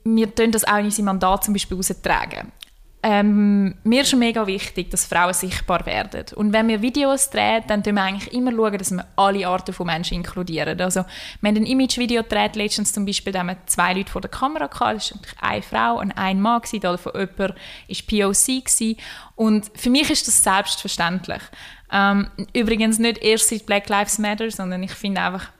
[0.04, 2.52] wir tun das auch in unserem Mandat zum Beispiel austragen.
[3.00, 6.24] Ähm, mir ist mega wichtig, dass Frauen sichtbar werden.
[6.34, 9.72] Und wenn wir Videos drehen, dann schauen wir eigentlich immer, schauen, dass wir alle Arten
[9.72, 10.80] von Menschen inkludieren.
[10.80, 11.04] Also,
[11.40, 14.30] wir haben ein Image-Video gedreht, letztens zum Beispiel, da haben wir zwei Leute vor der
[14.30, 17.54] Kamera gehabt, das war eine Frau und ein Mann, gewesen, von jemandem war
[17.88, 18.64] POC.
[18.64, 18.96] Gewesen.
[19.36, 21.42] Und für mich ist das selbstverständlich.
[21.92, 25.50] Ähm, übrigens nicht erst seit Black Lives Matter, sondern ich finde einfach,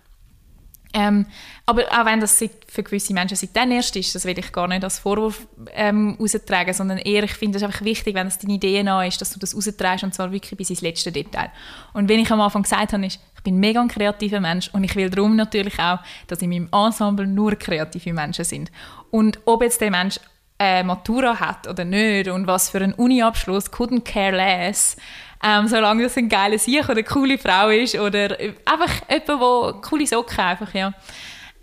[0.95, 1.27] ähm,
[1.67, 4.69] aber auch wenn das für gewisse Menschen seit dann erst ist, das will ich gar
[4.69, 8.59] nicht als Vorwurf ähm, raustragen, sondern eher, ich finde es einfach wichtig, wenn es deine
[8.59, 11.51] DNA ist, dass du das rausträgst und zwar wirklich bis ins letzte Detail.
[11.93, 14.83] Und wenn ich am Anfang gesagt habe, ist, ich bin mega ein kreativer Mensch und
[14.83, 18.73] ich will darum natürlich auch, dass in meinem Ensemble nur kreative Menschen sind.
[19.11, 20.19] Und ob jetzt der Mensch
[20.59, 24.97] äh, Matura hat oder nicht und was für einen Uni-Abschluss, couldn't care less,
[25.43, 29.81] ähm, solange das ein geiler Sieg oder eine coole Frau ist oder einfach jemand, der
[29.83, 30.93] coole Socken einfach, ja.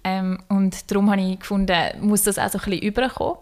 [0.03, 3.37] Ähm, und darum habe ich gefunden, muss das auch so ein bisschen überkommen.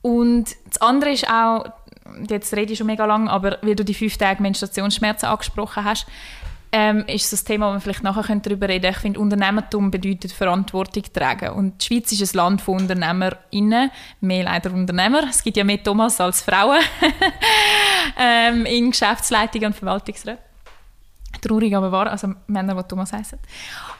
[0.00, 1.64] Und das andere ist auch,
[2.28, 6.06] jetzt rede ich schon mega lang, aber weil du die fünf Tage Menstruationsschmerzen angesprochen hast,
[6.74, 8.94] ähm, ist das Thema, wo wir vielleicht nachher darüber reden können.
[8.94, 11.50] Ich finde, Unternehmertum bedeutet Verantwortung tragen.
[11.50, 15.24] Und die Schweiz ist ein Land von UnternehmerInnen, mehr leider Unternehmer.
[15.28, 16.80] Es gibt ja mehr Thomas als Frauen
[18.18, 20.38] ähm, in Geschäftsleitung und Verwaltungsräten.
[21.40, 23.38] Traurig, aber wahr, also Männer, die Thomas heißen.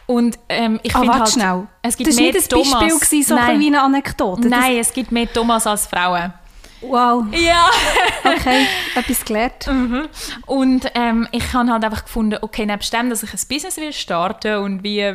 [0.07, 1.67] Und ähm, ich Ah, finde halt, schnell.
[1.83, 3.01] es gibt das war nicht ein Beispiel, Thomas.
[3.01, 3.67] gewesen, so ein Nein.
[3.67, 4.49] eine Anekdote.
[4.49, 6.33] Nein, es gibt mehr Thomas als Frauen.
[6.83, 7.71] Wow, Ja.
[8.25, 9.67] okay, etwas gelernt.
[9.67, 10.09] Mhm.
[10.47, 13.93] Und ähm, ich habe halt einfach gefunden, okay, nebst dem, dass ich ein Business will
[13.93, 15.15] starten und wie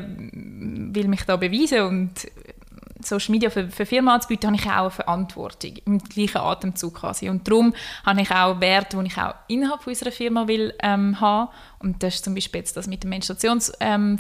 [0.94, 2.12] will mich da beweisen und
[3.08, 7.30] Social Media für, für Firmen anzubieten, habe ich auch eine Verantwortung im gleichen Atemzug quasi.
[7.30, 7.74] Und darum
[8.06, 11.50] habe ich auch Werte, die ich auch innerhalb unserer Firma will ähm, haben.
[11.80, 14.20] Und das ist zum Beispiel jetzt das mit dem Menstruationsurlaub, ähm,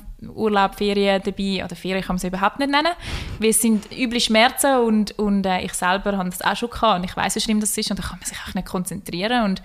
[0.77, 1.65] Ferien dabei.
[1.65, 2.93] Oder Ferien kann man es überhaupt nicht nennen.
[3.39, 6.99] Weil es sind üble Schmerzen und, und äh, ich selber habe das auch schon gehabt
[6.99, 9.43] und ich weiß, wie schlimm das ist und da kann man sich auch nicht konzentrieren.
[9.43, 9.61] Und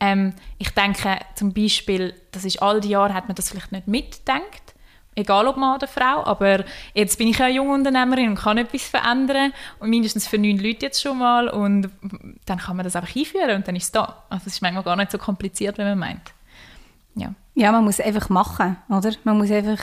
[0.00, 3.86] ähm, ich denke zum Beispiel, das ist all die Jahre hat man das vielleicht nicht
[3.88, 4.63] mitgedacht
[5.14, 8.58] egal ob Mann oder Frau, aber jetzt bin ich ja eine junge Unternehmerin und kann
[8.58, 11.90] etwas verändern und mindestens für neun Leute jetzt schon mal und
[12.46, 14.24] dann kann man das einfach einführen und dann ist es da.
[14.28, 16.32] Also es ist manchmal gar nicht so kompliziert, wie man meint.
[17.14, 17.34] Ja.
[17.54, 19.12] Ja, man muss einfach machen, oder?
[19.24, 19.78] Man muss einfach...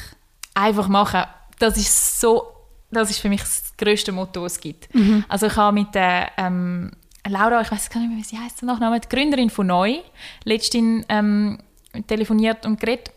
[0.54, 1.24] Einfach machen,
[1.60, 2.46] das ist so,
[2.92, 4.90] das ist für mich das grösste Motto, das es gibt.
[5.30, 6.92] Also ich habe mit der ähm,
[7.26, 10.00] Laura, ich weiß gar nicht mehr, wie sie heißt, Nachname, die Gründerin von Neu,
[10.44, 11.60] letztens ähm,
[12.06, 13.12] telefoniert und geredet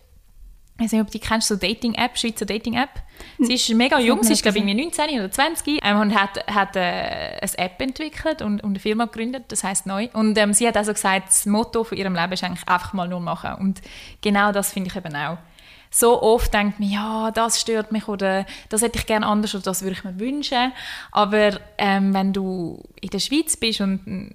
[0.77, 2.91] ich weiß nicht, ob du die kennst, so Dating-App, Schweizer Dating-App.
[3.39, 6.45] Sie ist mega jung, sie ist glaube ich irgendwie 19 oder 20 ähm, und hat,
[6.49, 10.09] hat äh, eine App entwickelt und, und eine Firma gegründet, das heißt neu.
[10.15, 13.07] Und ähm, sie hat also gesagt, das Motto von ihrem Leben ist eigentlich einfach mal
[13.07, 13.55] nur machen.
[13.61, 13.83] Und
[14.21, 15.39] genau das finde ich eben auch.
[15.91, 19.63] So oft denkt man, ja, das stört mich oder das hätte ich gerne anders oder
[19.63, 20.73] das würde ich mir wünschen.
[21.13, 24.33] Aber ähm, wenn du in der Schweiz bist und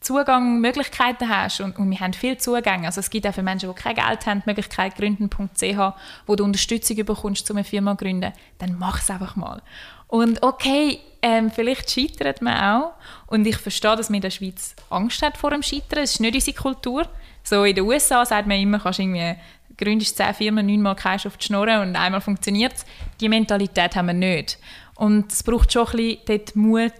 [0.00, 2.86] Zugang, Möglichkeiten hast und, und wir haben viele Zugänge.
[2.86, 5.94] Also es gibt auch für Menschen, die kein Geld haben, die Möglichkeit gründen.ch,
[6.26, 9.60] wo du Unterstützung bekommst, um eine Firma zu gründen, dann mach es einfach mal.
[10.06, 12.92] Und okay, ähm, vielleicht scheitert man auch
[13.26, 16.04] und ich verstehe, dass man in der Schweiz Angst hat vor dem Scheitern.
[16.04, 17.08] Es ist nicht unsere Kultur.
[17.42, 19.34] So in den USA sagt man immer, kannst irgendwie
[19.76, 22.86] gründest zehn Firmen, neunmal kehrst auf die Schnurren und einmal funktioniert es.
[23.20, 24.58] Die Mentalität haben wir nicht.
[24.94, 26.92] Und es braucht schon ein bisschen Mut,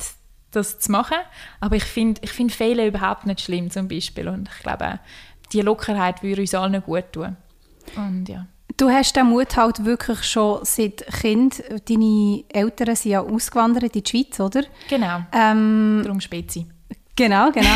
[0.51, 1.17] das zu machen.
[1.61, 4.29] Aber ich finde ich find Fehler überhaupt nicht schlimm zum Beispiel.
[4.29, 5.01] Und ich glaube,
[5.53, 7.37] die Lockerheit würde uns allen gut tun.
[7.97, 8.47] Und ja.
[8.77, 11.63] Du hast den Mut halt wirklich schon seit Kind.
[11.89, 14.63] Deine Eltern sind ja ausgewandert in die Schweiz, oder?
[14.89, 16.67] Genau, Ähm, darum Spezi.
[17.17, 17.69] genau, genau.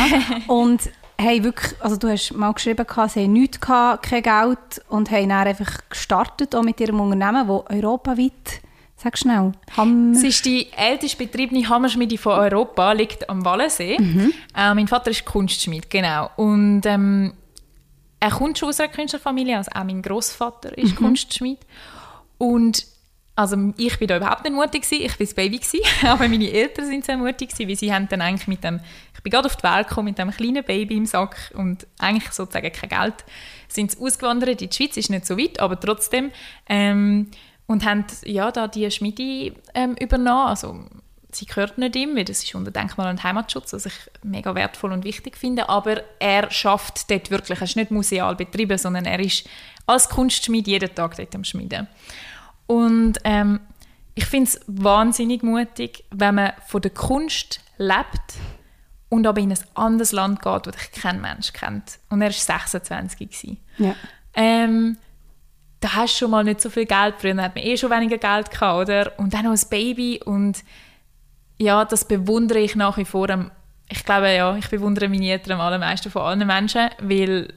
[0.47, 0.81] und
[1.19, 5.29] hey, wirklich, also du hast mal geschrieben, sie haben nichts, gehabt, kein Geld und haben
[5.29, 8.61] dann einfach gestartet auch mit ihrem Unternehmen, das europaweit,
[9.03, 10.15] sag schnell, Hammer...
[10.15, 13.97] Es ist die älteste betriebene Hammerschmiede von Europa, liegt am Wallensee.
[14.55, 16.29] Äh, mein Vater ist Kunstschmied, genau.
[16.37, 17.33] Und ähm,
[18.19, 21.59] er kommt schon aus einer Künstlerfamilie, also auch mein Großvater ist Kunstschmied.
[22.37, 22.85] Und
[23.35, 26.49] also ich bin da überhaupt nicht mutig gewesen, ich war das Baby gewesen, aber meine
[26.49, 28.79] Eltern sind sehr mutig gewesen, weil sie haben dann eigentlich mit dem,
[29.15, 31.51] ich bin gerade auf die Welt gekommen mit dem kleinen Baby im Sack.
[31.55, 33.25] Und eigentlich sozusagen kein Geld,
[33.67, 36.31] sind sie ausgewandert in die Schweiz, ist nicht so weit, aber trotzdem
[36.69, 37.31] ähm,
[37.67, 40.85] und haben ja da die Schmiede ähm, übernommen, also
[41.31, 44.91] sie gehört nicht ihm, weil das ist unter Denkmal- und Heimatschutz, was ich mega wertvoll
[44.91, 49.19] und wichtig finde, aber er schafft dort wirklich, er ist nicht museal betrieben, sondern er
[49.19, 49.47] ist
[49.85, 51.87] als Kunstschmied jeden Tag dort am Schmieden.
[52.67, 53.59] Und ähm,
[54.15, 58.35] ich finde es wahnsinnig mutig, wenn man von der Kunst lebt
[59.09, 61.99] und aber in ein anderes Land geht, wo dich kein Mensch kennt.
[62.09, 63.57] Und er war 26 gewesen.
[63.77, 63.95] Ja.
[64.35, 64.97] Ähm,
[65.83, 67.15] da hast du schon mal nicht so viel Geld.
[67.17, 69.11] Früher hat man eh schon weniger Geld gehabt, oder?
[69.17, 70.63] Und dann noch ein Baby und
[71.57, 73.27] ja, das bewundere ich nach wie vor.
[73.89, 77.53] Ich glaube, ja, ich bewundere meine Eltern am allermeisten von allen Menschen, weil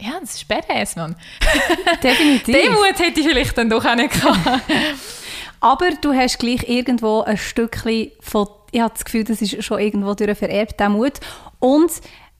[0.00, 1.16] ja, das ist Badass, Mann.
[2.02, 2.54] Definitiv.
[2.54, 4.38] Den Mut hätte ich vielleicht dann doch auch nicht gehabt.
[5.60, 9.80] Aber du hast gleich irgendwo ein Stückchen von, ich habe das Gefühl, das ist schon
[9.80, 11.14] irgendwo durch vererbt, der Mut.
[11.58, 11.90] Und,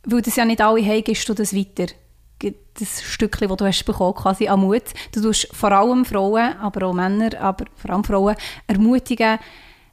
[0.05, 1.93] weil das ja nicht alle haben, gibst du das weiter.
[2.41, 4.85] Das Stückchen, das du hast bekommen, quasi an Mut.
[5.13, 8.37] Du tust vor allem Frauen, aber auch Männer, aber vor allem Frauen,
[8.69, 9.39] ermutigen,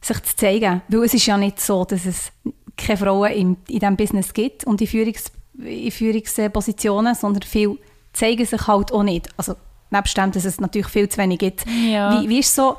[0.01, 0.81] sich zu zeigen.
[0.88, 2.31] Weil es ist ja nicht so, dass es
[2.77, 7.77] keine Frauen in, in diesem Business gibt und in, Führungs, in Führungspositionen, sondern viele
[8.13, 9.29] zeigen sich halt auch nicht.
[9.38, 9.55] Also,
[9.89, 11.65] nebst dem, dass es natürlich viel zu wenig gibt.
[11.67, 12.21] Ja.
[12.21, 12.77] Wie, wie ist so,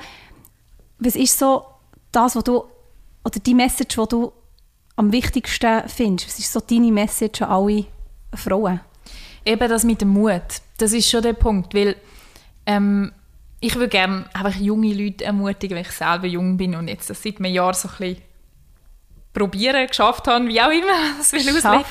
[0.99, 1.65] was ist so
[2.13, 2.65] das, was du,
[3.25, 4.33] oder die Message, die du
[4.97, 6.29] am wichtigsten findest?
[6.29, 7.85] Was ist so deine Message an alle
[8.35, 8.81] Frauen?
[9.47, 10.43] Eben das mit dem Mut,
[10.79, 11.97] das ist schon der Punkt, weil
[12.67, 13.13] ähm,
[13.61, 17.23] ich würde gerne einfach junge Leute ermutigen, weil ich selber jung bin und jetzt das
[17.23, 18.23] seit einem Jahr so ein bisschen
[19.33, 20.87] probieren, geschafft habe, wie auch immer,
[21.19, 21.85] das will auslegen.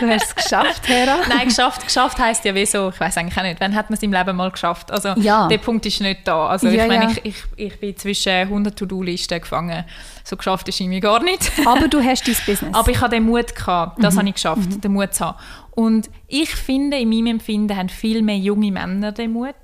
[0.00, 1.18] Du hast es geschafft, Hera.
[1.28, 4.02] Nein, geschafft, geschafft heisst ja wieso, ich weiß eigentlich auch nicht, wann hat man es
[4.02, 4.90] im Leben mal geschafft?
[4.90, 5.46] Also Ja.
[5.46, 6.48] der Punkt ist nicht da.
[6.48, 7.10] Also Ja, ich meine, ja.
[7.10, 9.84] ich, ich, ich bin zwischen 100 To-Do-Listen gefangen.
[10.24, 11.52] So geschafft ist irgendwie gar nicht.
[11.64, 12.74] Aber du hast dein Business.
[12.74, 14.18] Aber ich hatte den Mut, gehabt, das Mhm.
[14.18, 15.38] habe ich geschafft, den Mut zu haben.
[15.78, 19.54] Und ich finde, in meinem Empfinden haben viel mehr junge Männer den Mut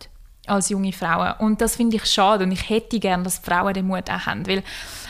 [0.47, 1.33] als junge Frauen.
[1.41, 4.47] Und das finde ich schade und ich hätte gerne, dass Frauen den Mut auch haben.
[4.47, 4.63] Weil,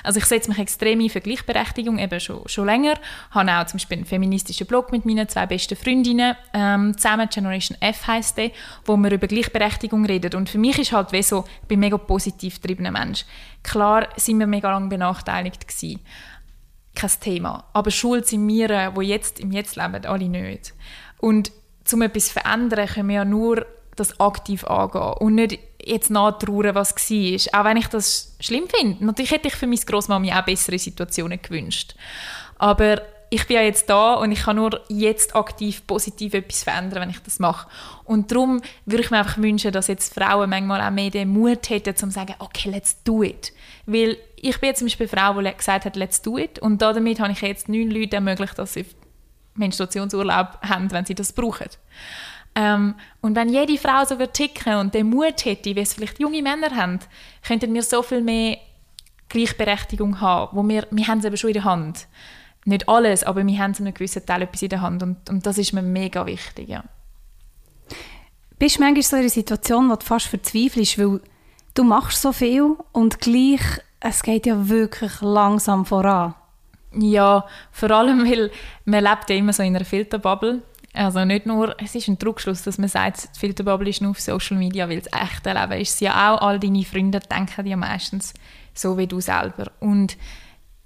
[0.03, 2.95] also ich setze mich extrem ein für Gleichberechtigung, eben schon, schon länger.
[3.33, 7.77] habe auch zum Beispiel einen feministischen Blog mit meinen zwei besten Freundinnen ähm, zusammen, Generation
[7.83, 8.53] F heisst der,
[8.87, 10.35] wo wir über Gleichberechtigung reden.
[10.35, 13.27] Und für mich ist halt wie so, ich bin ein mega positiv getriebener Mensch.
[13.63, 16.01] Klar sind wir mega lange benachteiligt gewesen
[16.95, 17.65] kein Thema.
[17.73, 20.75] Aber schuld sind wir, die jetzt im Jetzt leben, alle nicht.
[21.19, 21.53] Und
[21.93, 26.75] um etwas zu verändern, können wir ja nur das aktiv angehen und nicht jetzt nachtrauern,
[26.75, 27.61] was war.
[27.61, 29.05] Auch wenn ich das schlimm finde.
[29.05, 31.95] Natürlich hätte ich für meine Großmami auch bessere Situationen gewünscht.
[32.59, 37.03] Aber ich bin ja jetzt da und ich kann nur jetzt aktiv positiv etwas verändern,
[37.03, 37.69] wenn ich das mache.
[38.05, 41.69] Und darum würde ich mir einfach wünschen, dass jetzt Frauen manchmal auch mehr den Mut
[41.69, 43.53] hätten, um zu sagen, okay, let's do it.
[43.87, 46.59] Weil ich bin jetzt zum Beispiel Frau, die gesagt hat, let's do it.
[46.59, 48.85] Und damit habe ich jetzt neun Leuten ermöglicht, dass sie
[49.55, 51.69] Menstruationsurlaub haben, wenn sie das brauchen.
[52.55, 56.21] Ähm, und wenn jede Frau so würde ticken und den Mut hätte, wie es vielleicht
[56.21, 57.01] junge Männer haben,
[57.47, 58.59] könnten wir so viel mehr
[59.29, 62.07] Gleichberechtigung haben, wo wir, wir haben es eben schon in der Hand.
[62.67, 65.47] Nicht alles, aber wir haben zu einem gewissen Teil etwas in der Hand und, und
[65.47, 66.85] das ist mir mega wichtig, ja.
[68.59, 71.21] Bist du manchmal so in einer Situation, wo du fast verzweifelst, weil
[71.75, 73.61] du machst so viel und gleich,
[74.07, 76.35] es geht ja wirklich langsam voran.
[76.93, 78.51] Ja, vor allem, weil
[78.85, 80.63] man lebt ja immer so in einer Filterbubble.
[80.93, 84.21] Also nicht nur, es ist ein Trugschluss, dass man sagt, die Filterbubble ist nur auf
[84.21, 86.43] Social Media, weil das echte Leben ist ja auch.
[86.43, 88.35] All deine Freunde denken ja meistens
[88.75, 89.73] so wie du selber.
[89.81, 90.19] Und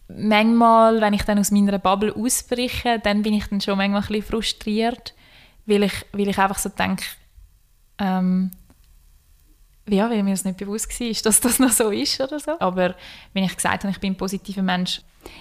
[0.09, 4.07] manchmal, wenn ich dann aus meiner Bubble ausbreche, dann bin ich dann schon manchmal ein
[4.07, 5.15] bisschen frustriert,
[5.67, 7.05] weil ich, weil ich einfach so denke,
[7.99, 8.53] ähm,
[9.91, 12.59] ja, weil mir das nicht bewusst war, dass das noch so ist oder so.
[12.59, 12.95] Aber
[13.33, 15.01] wenn ich gesagt habe, ich bin ein positiver Mensch,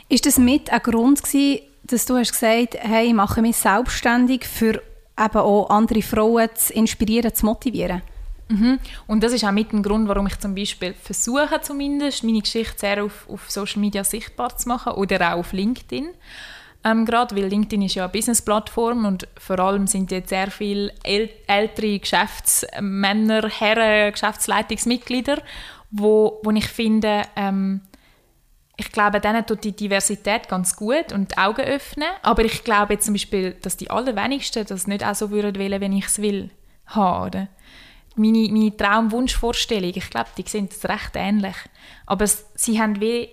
[0.10, 4.46] Ist das mit ein Grund gewesen, dass du hast gesagt, hey, ich mache mich selbstständig,
[4.46, 4.82] für
[5.20, 8.02] eben auch andere Frauen zu inspirieren, zu motivieren?
[8.50, 8.80] Mhm.
[9.08, 12.78] Und das ist auch mit ein Grund, warum ich zum Beispiel versuche, zumindest meine Geschichte
[12.78, 16.10] sehr auf, auf Social Media sichtbar zu machen oder auch auf LinkedIn.
[16.88, 20.94] Ähm, gerade, weil LinkedIn ist ja eine Business-Plattform und vor allem sind jetzt sehr viele
[21.04, 25.42] äl ältere Geschäftsmänner, Herren, Geschäftsleitungsmitglieder,
[25.92, 27.82] wo, wo ich finde, ähm,
[28.78, 32.10] ich glaube, denen tut die Diversität ganz gut und die Augen öffnen.
[32.22, 35.82] Aber ich glaube jetzt zum Beispiel, dass die allerwenigsten das nicht auch so würden wollen,
[35.82, 36.52] wenn ich es will,
[36.86, 37.28] haben.
[37.28, 37.48] Oder?
[38.16, 41.56] Meine, meine Traum-Wunsch-Vorstellung, ich glaube, die sind recht ähnlich.
[42.06, 43.30] Aber sie haben wie...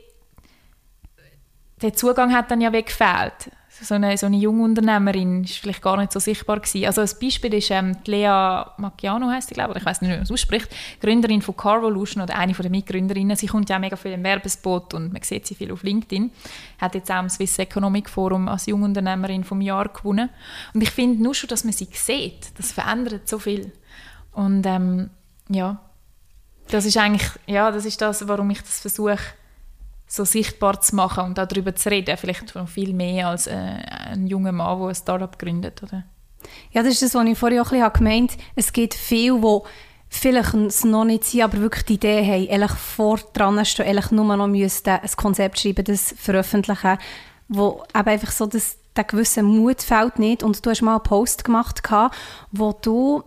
[1.84, 3.50] Der Zugang hat dann ja weggefehlt.
[3.68, 6.86] So eine, so eine junge Unternehmerin ist vielleicht gar nicht so sichtbar gewesen.
[6.86, 10.14] Also als Beispiel ist ähm, Lea Macchiano, heißt sie, glaube ich, ich weiß nicht, wie
[10.14, 13.36] man es ausspricht, Gründerin von Carvolution oder eine der Mitgründerinnen.
[13.36, 16.30] Sie kommt ja auch mega viel im Werbespot und man sieht sie viel auf LinkedIn.
[16.80, 20.30] Hat jetzt auch am Swiss Economic Forum als Jungunternehmerin vom Jahr gewonnen.
[20.72, 23.72] Und ich finde nur schon, dass man sie sieht, das verändert so viel.
[24.32, 25.10] Und ähm,
[25.50, 25.82] ja,
[26.68, 29.18] das ist eigentlich, ja, das ist das, warum ich das versuche,
[30.06, 32.16] so sichtbar zu machen und darüber zu reden.
[32.16, 35.82] Vielleicht noch viel mehr als äh, ein junger Mann, der ein Startup gründet.
[35.82, 36.04] Oder?
[36.72, 38.42] Ja, das ist das, was ich vorhin auch ein bisschen gemeint habe.
[38.56, 39.58] Es gibt viele, die
[40.08, 44.10] vielleicht es noch nicht sind, aber wirklich die Idee haben, ehrlich vor dran stehen, ehrlich
[44.10, 46.98] nur noch müssten ein Konzept schreiben, das veröffentlichen,
[47.48, 50.42] wo eben einfach so das, der gewisse Mut fehlt nicht.
[50.42, 51.82] Und du hast mal einen Post gemacht,
[52.52, 53.24] wo du,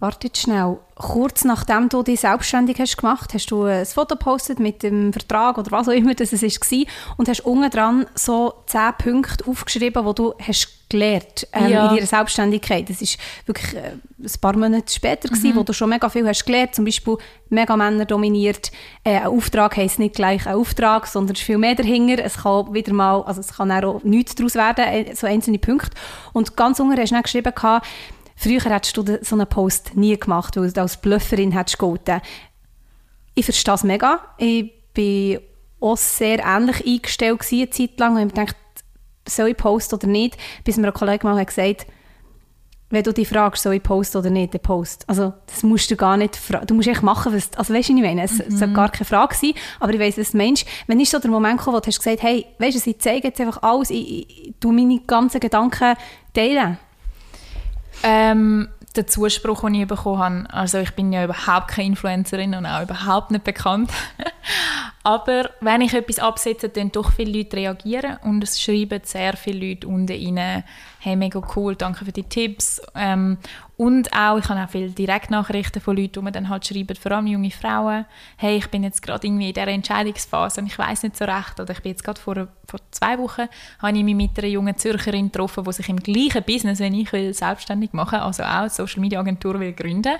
[0.00, 4.60] warte jetzt schnell, kurz nachdem du dich selbstständig hast gemacht, hast du ein Foto gepostet
[4.60, 6.84] mit dem Vertrag oder was auch immer das es war
[7.16, 11.88] und hast unten dran so zehn Punkte aufgeschrieben, die du hast gelernt ähm, Ja.
[11.88, 12.88] in deiner Selbstständigkeit.
[12.88, 16.46] Das ist wirklich äh, ein paar Monate später, gewesen, wo du schon mega viel hast
[16.46, 17.16] gelernt, zum Beispiel
[17.50, 18.72] mega Männer dominiert.
[19.04, 22.24] Äh, ein Auftrag heisst nicht gleich ein Auftrag, sondern es ist viel mehr dahinter.
[22.24, 25.90] Es kann wieder mal, also es kann auch nichts daraus werden, äh, so einzelne Punkte.
[26.32, 27.86] Und ganz unten hast du dann geschrieben, gehabt,
[28.38, 32.20] früher hättest du so einen Post nie gemacht, weil du als Blufferin hättest gelten.
[33.34, 34.20] Ich verstehe das mega.
[34.38, 35.40] Ich bin
[35.80, 38.56] auch sehr ähnlich eingestellt gewesen, eine Zeit lang und ich gedacht,
[39.28, 41.86] soll ich posten oder nicht, bis mir ein Kollege mal hat gesagt
[42.90, 45.04] wenn du dich fragst, soll ich posten oder nicht, dann post.
[45.08, 46.66] Also das musst du gar nicht fragen.
[46.66, 48.22] Du musst echt machen, was, also weißt du, ich meine?
[48.22, 50.66] Es soll gar keine Frage sein, aber ich weiss, du meinst.
[50.86, 53.28] Wenn ist so der Moment gekommen, wo du hast gesagt, hey, weißt du, ich zeige
[53.28, 55.96] jetzt einfach alles, ich, ich, ich meine ganzen Gedanken
[56.32, 56.78] teilen.
[58.02, 62.66] Ähm, der Zuspruch, den ich bekommen habe, also ich bin ja überhaupt keine Influencerin und
[62.66, 63.90] auch überhaupt nicht bekannt.
[65.04, 69.68] Aber wenn ich etwas absetze, dann doch viele Leute reagieren und es schreiben sehr viele
[69.68, 70.64] Leute unten rein,
[71.00, 72.82] hey, mega cool, danke für die Tipps.
[72.94, 73.38] Ähm,
[73.76, 77.12] und auch, ich habe auch viele Direktnachrichten von Leuten, die mir dann halt schreiben, vor
[77.12, 78.06] allem junge Frauen,
[78.36, 81.60] hey, ich bin jetzt gerade irgendwie in dieser Entscheidungsphase und ich weiß nicht so recht,
[81.60, 83.46] oder ich bin jetzt gerade vor, vor zwei Wochen,
[83.78, 87.12] habe ich mich mit einer jungen Zürcherin getroffen, die sich im gleichen Business, wenn ich
[87.12, 90.16] will, selbstständig machen also auch eine Social Media Agentur will gründen.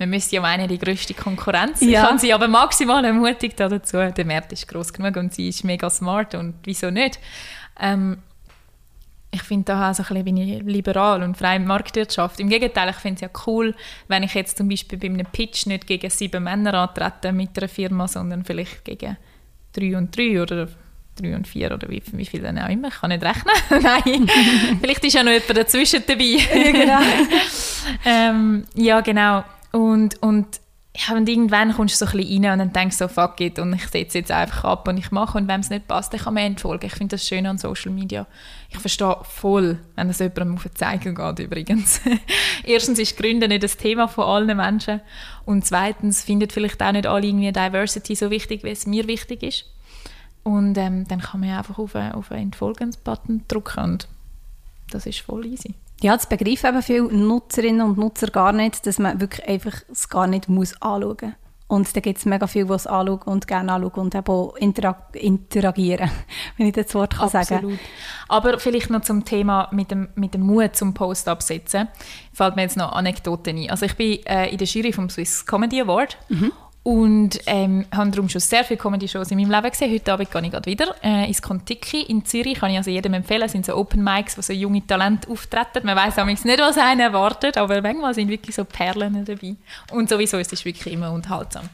[0.00, 1.80] Man müsste ja meinen, die grösste Konkurrenz.
[1.82, 1.88] Ja.
[1.88, 3.98] Ich habe sie aber maximal ermutigt dazu.
[3.98, 7.20] Der Markt ist groß genug und sie ist mega smart und wieso nicht?
[7.78, 8.18] Ähm,
[9.36, 12.40] ich finde da so ein bin ich liberal und freie Marktwirtschaft.
[12.40, 13.74] Im Gegenteil, ich finde es ja cool,
[14.08, 17.68] wenn ich jetzt zum Beispiel bei einem Pitch nicht gegen sieben Männer antrete mit einer
[17.68, 19.16] Firma, sondern vielleicht gegen
[19.72, 20.68] drei und drei oder
[21.20, 22.88] drei und vier oder wie, wie viel dann auch immer.
[22.88, 23.54] Ich kann nicht rechnen.
[23.82, 24.30] Nein,
[24.80, 26.24] vielleicht ist ja noch jemand dazwischen dabei.
[26.54, 27.00] ja, genau.
[28.04, 29.44] ähm, ja, genau.
[29.72, 30.46] Und, und
[30.96, 33.58] ja, und irgendwann kommst du so ein bisschen rein und dann denkst so, fuck it,
[33.58, 36.20] und ich setze jetzt einfach ab und ich mache und wenn es nicht passt, dann
[36.20, 36.86] kann man entfolgen.
[36.86, 38.26] Ich finde das schön an Social Media.
[38.70, 42.00] Ich verstehe voll, wenn es jemandem auf den Zeiger geht übrigens.
[42.64, 45.00] Erstens ist Gründen nicht das Thema von allen Menschen
[45.44, 49.42] und zweitens findet vielleicht auch nicht alle irgendwie Diversity so wichtig, wie es mir wichtig
[49.42, 49.66] ist.
[50.44, 54.08] Und ähm, dann kann man einfach auf einen, auf einen Entfolgens-Button drücken und
[54.90, 55.74] das ist voll easy.
[56.02, 60.08] Ja, das begreifen eben viele Nutzerinnen und Nutzer gar nicht, dass man wirklich einfach es
[60.08, 61.32] gar nicht muss anschauen muss.
[61.68, 64.54] Und da gibt es mega viele, die es anschauen und gerne anschauen und eben auch
[64.56, 66.10] interag interagieren,
[66.56, 67.48] wenn ich das Wort kann Absolut.
[67.48, 67.80] sagen
[68.28, 71.88] Aber vielleicht noch zum Thema mit dem, mit dem Mut zum Post absetzen,
[72.32, 73.70] fällt mir jetzt noch Anekdoten ein.
[73.70, 76.52] Also ich bin äh, in der Jury vom Swiss Comedy Award mhm.
[76.86, 79.92] Und ähm, habe darum schon sehr viele Comedy-Shows in meinem Leben gesehen.
[79.92, 82.60] Heute Abend gehe ich gerade wieder äh, ins Kontiki in Zürich.
[82.60, 83.42] Kann ich also jedem empfehlen.
[83.42, 85.84] Es sind so Open Mics, wo so junge Talente auftreten.
[85.84, 89.56] Man weiß nicht, was einen erwartet, aber manchmal sind wirklich so Perlen dabei.
[89.90, 91.68] Und sowieso ist es wirklich immer unterhaltsam.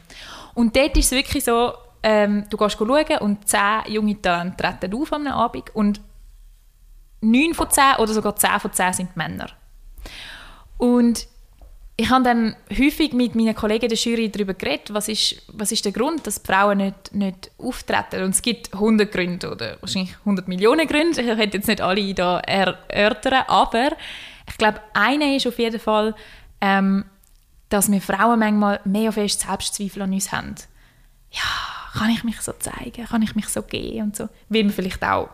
[0.55, 4.95] Und dort ist es wirklich so, ähm, du gehst schauen und zehn junge Talente treten
[4.95, 6.01] auf am Abend und
[7.21, 9.49] neun von zehn oder sogar zehn von zehn sind Männer.
[10.79, 11.27] Und
[11.95, 15.85] ich habe dann häufig mit meinen Kollegen der Jury darüber geredet, was ist, was ist
[15.85, 18.23] der Grund, dass Frauen nicht, nicht auftreten.
[18.23, 21.21] Und es gibt 100 Gründe oder wahrscheinlich 100 Millionen Gründe.
[21.21, 23.91] Ich hätte jetzt nicht alle hier erörtern, aber
[24.49, 26.15] ich glaube, einer ist auf jeden Fall,
[26.61, 27.05] ähm,
[27.69, 30.55] dass wir Frauen manchmal mehr fest Selbstzweifel an uns haben.
[31.31, 33.05] Ja, kann ich mich so zeigen?
[33.05, 34.05] Kann ich mich so gehen?
[34.05, 34.29] Und so.
[34.49, 35.29] Wie wir vielleicht auch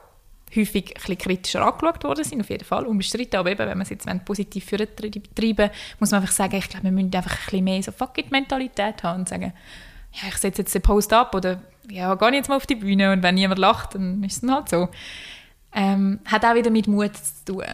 [0.56, 3.40] häufig ein kritischer angeschaut worden sind, auf jeden Fall, unbestritten.
[3.40, 6.86] Aber eben, wenn man es jetzt positiv für treiben muss man einfach sagen, ich glaube,
[6.86, 9.54] wir müssen einfach ein bisschen mehr so Fuck-it-Mentalität haben und sagen,
[10.14, 13.12] ja, ich setze jetzt den Post ab oder ja, gehe jetzt mal auf die Bühne
[13.12, 14.90] und wenn niemand lacht, dann ist es dann halt so.
[15.74, 17.66] Ähm, hat auch wieder mit Mut zu tun.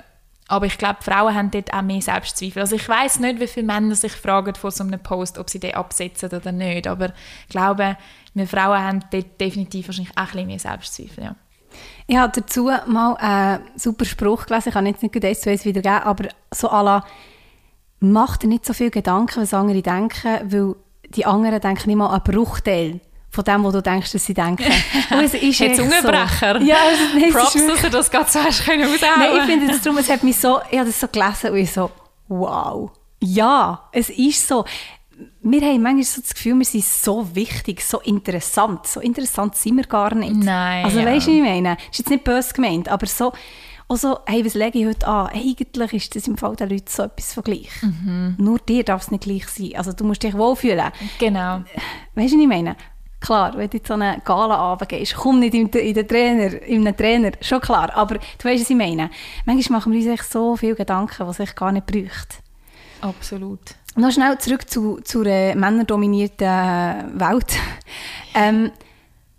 [0.47, 2.61] Aber ich glaube, Frauen haben dort auch mehr Selbstzweifel.
[2.61, 5.59] Also ich weiß nicht, wie viele Männer sich fragen vor so einem Post, ob sie
[5.59, 6.87] den absetzen oder nicht.
[6.87, 7.97] Aber ich glaube,
[8.33, 11.23] wir Frauen haben dort definitiv wahrscheinlich auch ein bisschen mehr Selbstzweifel.
[11.23, 11.35] Ja.
[12.07, 16.03] Ich habe dazu mal einen super Spruch gelesen, ich kann jetzt nicht das zu wiedergeben,
[16.03, 17.03] aber so à la,
[17.99, 20.75] mach dir nicht so viel Gedanken, was andere denken, weil
[21.09, 22.99] die anderen denken immer einen Bruchteil
[23.31, 24.71] von dem, was du denkst, dass sie denken.
[25.11, 26.59] Und es ist Jetzt Zungenbrecher.
[26.59, 26.65] So.
[26.65, 29.97] Ja, also, nein, Props, dass du das gerade zuerst können Nein, ich finde das darum,
[29.97, 31.91] es hat mich so, ich habe das so gelesen und ich so,
[32.27, 32.91] wow.
[33.19, 34.65] Ja, es ist so
[35.41, 38.87] wir haben manchmal so das Gefühl, wir sind so wichtig, so interessant.
[38.87, 40.35] So interessant sind wir gar nicht.
[40.35, 40.85] Nein.
[40.85, 41.05] Also ja.
[41.05, 41.77] weißt du, was ich meine?
[41.91, 43.31] Ist jetzt nicht böse gemeint, aber so,
[43.87, 45.27] also, hey, was lege ich heute an?
[45.27, 47.69] Eigentlich ist das im Fall der Leute so etwas von gleich.
[47.83, 48.35] Mhm.
[48.39, 49.73] Nur dir darf es nicht gleich sein.
[49.75, 50.91] Also du musst dich wohlfühlen.
[51.19, 51.61] Genau.
[52.15, 52.75] Weißt du, was ich meine?
[53.19, 56.87] Klar, wenn du in so eine Gala gehst, komm nicht in, in den Trainer, in
[56.87, 57.95] einen Trainer, schon klar.
[57.95, 59.11] Aber du weißt, was ich meine.
[59.45, 62.37] Manchmal machen wir uns echt so viele Gedanken, was ich gar nicht bräuchte.
[63.01, 63.75] Absolut.
[63.97, 67.57] Noch schnell zurück zu, zu einer männerdominierten Welt.
[68.33, 68.71] ähm,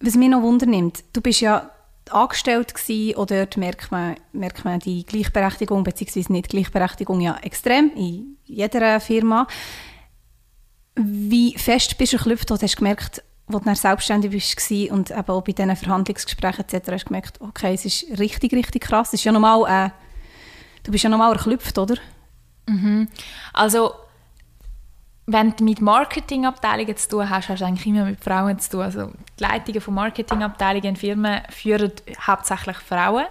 [0.01, 1.71] was mich noch wundernimmt, du bist ja
[2.11, 6.25] angestellt gewesen, und dort merkt man, merkt man die Gleichberechtigung bzw.
[6.29, 9.47] nicht Gleichberechtigung ja extrem in jeder Firma.
[10.95, 15.43] Wie fest bist du geklüpft und hast gemerkt, als du selbstständig warst und eben auch
[15.43, 16.93] bei diesen Verhandlungsgesprächen etc.
[16.93, 19.09] hast du gemerkt, okay, es ist richtig, richtig krass.
[19.09, 19.91] Es ist ja normal, äh,
[20.85, 21.97] du bist ja normal erklüpft, oder?
[22.67, 23.09] Mhm.
[23.53, 23.93] Also
[25.27, 28.83] wenn du mit Marketingabteilungen zu tun hast, hast du eigentlich immer mit Frauen zu tun.
[28.83, 31.93] Also die Leitungen von Marketingabteilungen in Firmen führen
[32.27, 33.27] hauptsächlich Frauen.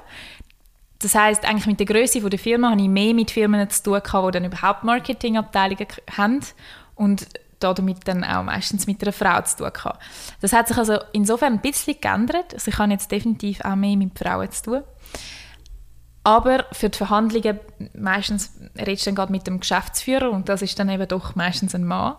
[0.99, 4.01] Das heißt, eigentlich mit der Größe der Firma habe ich mehr mit Firmen zu tun
[4.03, 5.87] gehabt, die dann überhaupt Marketingabteilungen
[6.17, 6.39] haben
[6.95, 7.27] und
[7.59, 10.03] damit dann auch meistens mit einer Frau zu tun gehabt.
[10.41, 12.53] Das hat sich also insofern ein bisschen geändert.
[12.53, 14.83] Also ich habe jetzt definitiv auch mehr mit Frauen zu tun.
[16.25, 17.59] Aber für die Verhandlungen
[17.93, 21.75] meistens redest du dann gerade mit dem Geschäftsführer und das ist dann eben doch meistens
[21.75, 22.15] ein Mann.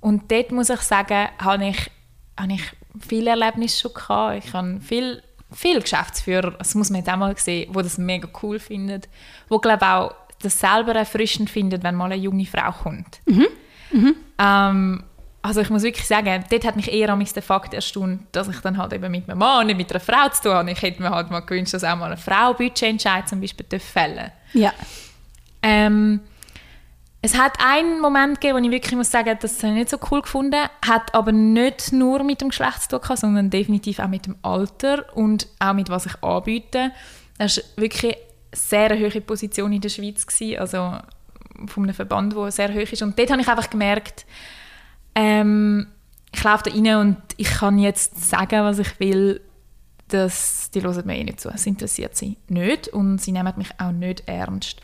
[0.00, 1.90] Und dort muss ich sagen, habe ich,
[2.36, 2.62] habe ich
[2.98, 4.44] viele Erlebnisse schon gehabt.
[4.44, 5.22] Ich habe viel,
[5.52, 9.02] viele Geschäftsführer, das muss man jetzt auch mal sehen, die das mega cool finden,
[9.48, 13.20] wo glaube auch das selber erfrischend finden, wenn mal eine junge Frau kommt.
[13.26, 13.46] Mhm.
[13.92, 14.16] Mhm.
[14.40, 15.04] Ähm,
[15.46, 18.78] also ich muss wirklich sagen, dort hat mich eher der Fakt erstaunt, dass ich dann
[18.78, 20.70] halt eben mit einem Mann, nicht mit einer Frau zu tun habe.
[20.70, 24.32] Ich hätte mir halt mal gewünscht, dass auch mal eine Frau Budgetentscheid zum Beispiel fällen
[24.52, 24.72] Ja.
[25.62, 26.20] Ähm,
[27.22, 29.98] es hat einen Moment gegeben, wo ich wirklich muss sagen, das habe ich nicht so
[30.10, 34.08] cool gefunden, hat aber nicht nur mit dem Geschlecht zu tun gehabt, sondern definitiv auch
[34.08, 36.92] mit dem Alter und auch mit was ich anbiete.
[37.38, 38.16] Das ist wirklich eine
[38.52, 40.98] sehr hohe Position in der Schweiz gewesen, also
[41.66, 43.02] von einem Verband, der sehr hoch ist.
[43.02, 44.26] Und dort habe ich einfach gemerkt,
[45.16, 45.86] ähm,
[46.32, 49.40] ich laufe da rein und ich kann jetzt sagen, was ich will,
[50.08, 51.48] dass die hören mir eh nicht zu.
[51.48, 54.80] Es interessiert sie nicht und sie nehmen mich auch nicht ernst.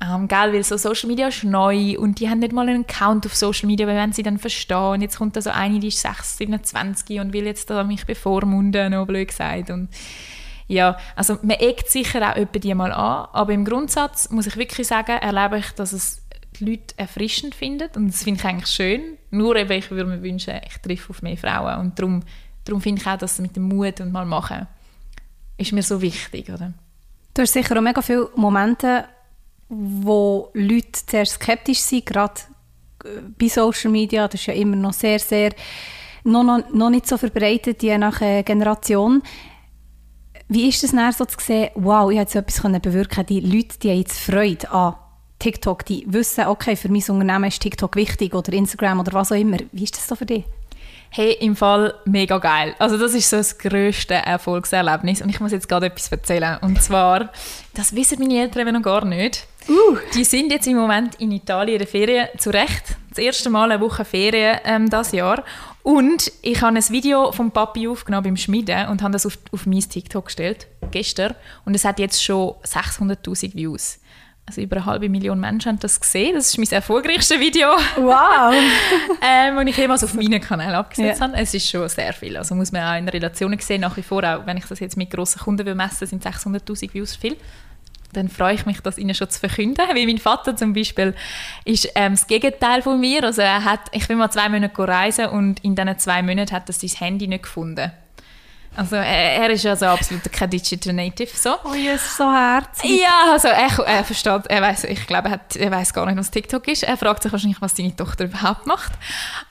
[0.00, 3.26] Ähm, gell, weil so Social Media ist neu und die haben nicht mal einen Account
[3.26, 5.88] auf Social Media, weil wenn sie dann verstehen, und jetzt kommt da so eine, die
[5.88, 9.70] ist 6, 27 und will jetzt da mich bevormunden, noch blöd gesagt.
[9.70, 9.88] Und
[10.68, 14.56] ja, also man eckt sicher auch öppe die mal an, aber im Grundsatz muss ich
[14.56, 16.25] wirklich sagen, erlebe ich, dass es
[16.58, 19.18] die Leute erfrischend finden und das finde ich eigentlich schön.
[19.30, 22.22] Nur eben, ich würde mir wünschen, ich treffe auf mehr Frauen und darum,
[22.64, 24.66] darum finde ich auch, dass mit dem Mut und mal machen
[25.58, 26.72] ist mir so wichtig, oder?
[27.34, 29.04] Du hast sicher auch mega viele Momente,
[29.68, 32.40] wo Leute sehr skeptisch sind, gerade
[33.04, 34.28] äh, bei Social Media.
[34.28, 35.52] Das ist ja immer noch sehr, sehr
[36.24, 39.22] noch, noch, noch nicht so verbreitet, je nach äh, Generation.
[40.48, 43.78] Wie ist es dann so zu sehen, wow, ich habe so etwas bewirken Die Leute,
[43.78, 44.94] die haben jetzt Freude an
[45.38, 49.36] TikTok, die wissen, okay, für mein Unternehmen ist TikTok wichtig oder Instagram oder was auch
[49.36, 49.58] immer.
[49.72, 50.44] Wie ist das so für dich?
[51.10, 52.74] Hey, im Fall mega geil.
[52.78, 56.58] Also das ist so das grösste Erfolgserlebnis und ich muss jetzt gerade etwas erzählen.
[56.60, 57.30] Und zwar,
[57.74, 59.46] das wissen meine Eltern noch gar nicht.
[59.68, 59.96] Uh.
[60.14, 62.96] Die sind jetzt im Moment in Italien in der Ferien, zu Recht.
[63.10, 65.42] Das erste Mal eine Woche Ferien ähm, das Jahr.
[65.82, 69.66] Und ich habe ein Video vom Papi aufgenommen beim Schmieden und habe das auf, auf
[69.66, 71.34] mein TikTok gestellt, gestern.
[71.64, 74.00] Und es hat jetzt schon 600'000 Views.
[74.48, 76.36] Also über eine halbe Million Menschen haben das gesehen.
[76.36, 77.68] Das ist mein erfolgreichstes Video.
[77.96, 78.54] Wow!
[79.20, 81.26] ähm, und ich jemals auf meinen Kanal abgesetzt ja.
[81.26, 81.36] habe.
[81.36, 82.36] Es ist schon sehr viel.
[82.36, 83.80] Also muss man auch in Relationen sehen.
[83.80, 87.16] Nach wie vor, auch wenn ich das jetzt mit grossen Kunden messen sind 600'000 Views
[87.16, 87.36] viel.
[88.12, 89.84] Dann freue ich mich, das ihnen schon zu verkünden.
[89.94, 91.14] Wie mein Vater zum Beispiel
[91.64, 93.24] ist ähm, das Gegenteil von mir.
[93.24, 96.68] Also er hat, ich bin mal zwei Monate reisen und in diesen zwei Monaten hat
[96.68, 97.90] er sein Handy nicht gefunden.
[98.76, 101.54] Also er, er ist ja so absolut kein Digital Native so.
[101.64, 103.00] Oh, ist so herzlich.
[103.00, 106.18] Ja, also er, er versteht, er weiß, ich glaube, er, hat, er weiß gar nicht,
[106.18, 106.82] was TikTok ist.
[106.82, 108.92] Er fragt sich wahrscheinlich, was seine Tochter überhaupt macht.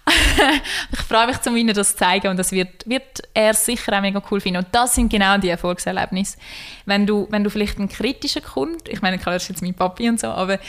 [0.91, 4.01] ich freue mich, um ihnen das zu zeigen und das wird, wird er sicher auch
[4.01, 4.63] mega cool finden.
[4.63, 6.37] Und das sind genau die Erfolgserlebnisse.
[6.85, 9.73] Wenn du, wenn du vielleicht einen kritischen Kunden, ich meine, klar, das ist jetzt mein
[9.73, 10.59] Papi und so, aber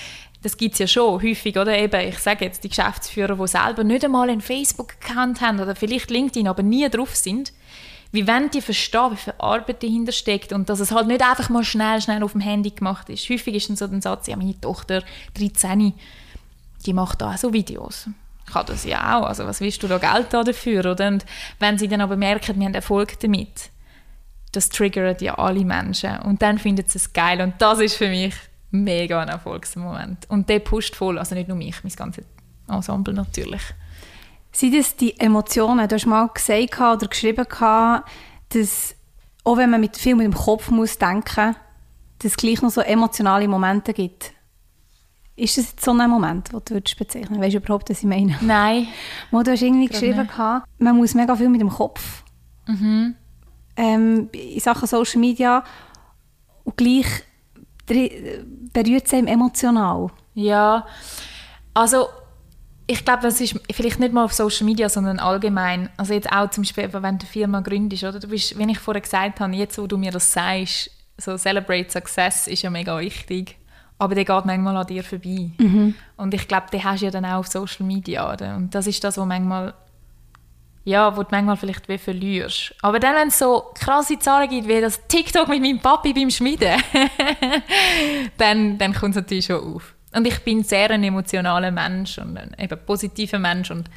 [0.43, 1.77] das gibt es ja schon häufig, oder?
[1.77, 6.11] Eben, ich sage jetzt, die Geschäftsführer, die selber nicht einmal einen Facebook-Account haben oder vielleicht
[6.11, 7.53] LinkedIn, aber nie drauf sind,
[8.13, 11.49] wie wenn die verstehen, wie viel Arbeit dahinter steckt und dass es halt nicht einfach
[11.49, 13.29] mal schnell, schnell auf dem Handy gemacht ist.
[13.29, 15.03] Häufig ist dann so der Satz, ja, meine Tochter,
[15.35, 15.93] 13,
[16.85, 18.09] die macht da auch so Videos.
[18.47, 21.09] Kann das ja auch, also was willst du da Geld dafür, oder?
[21.09, 21.27] Und
[21.59, 23.71] wenn sie dann aber merken, wir haben Erfolg damit,
[24.53, 28.09] das triggert ja alle Menschen und dann finden sie es geil und das ist für
[28.09, 28.35] mich
[28.71, 30.31] mega ein Erfolgsmoment.
[30.31, 32.25] Und der pusht voll, also nicht nur mich, mein ganzes
[32.69, 33.63] Ensemble natürlich.
[34.57, 35.87] Sind es die Emotionen?
[35.87, 38.95] Du hast mal gesagt oder geschrieben, dass
[39.45, 41.57] auch wenn man mit, viel mit dem Kopf muss denken muss,
[42.21, 44.33] dass es gleich noch so emotionale Momente gibt.
[45.37, 48.07] Ist das jetzt so ein Moment, den du würdest bezeichnen Weißt du überhaupt, was ich
[48.07, 48.39] meine?
[48.41, 48.89] Nein.
[49.31, 52.25] Mal, du hast irgendwie geschrieben, gehabt, man muss mega viel mit dem Kopf.
[52.67, 53.15] Mhm.
[53.77, 55.65] Ähm, in Sachen Social Media
[56.65, 57.07] und gleich
[57.87, 60.07] berührt es einem emotional.
[60.33, 60.87] Ja,
[61.75, 62.07] also
[62.89, 65.89] ich glaube, das ist vielleicht nicht mal auf Social Media, sondern allgemein.
[65.97, 68.21] Also jetzt auch zum Beispiel, wenn du eine Firma gründest, oder?
[68.21, 71.91] Du bist, wie ich vorher gesagt habe, jetzt, wo du mir das sagst, so Celebrate
[71.91, 73.57] Success ist ja mega wichtig.
[73.99, 75.51] Aber der geht manchmal an dir vorbei.
[75.59, 75.95] Mhm.
[76.17, 78.57] Und ich glaube, den hast du ja dann auch auf Social Media, oder?
[78.57, 79.75] Und das ist das, wo manchmal
[80.85, 82.73] ja, wo du manchmal vielleicht wie verlierst.
[82.81, 86.31] Aber dann, wenn es so krasse Zahlen gibt, wie das TikTok mit meinem Papi beim
[86.31, 86.81] Schmieden,
[88.39, 89.96] dann, dann kommt es natürlich schon auf.
[90.17, 93.91] Und ich bin sehr ein emotionaler Mensch und ein eben positiver Mensch und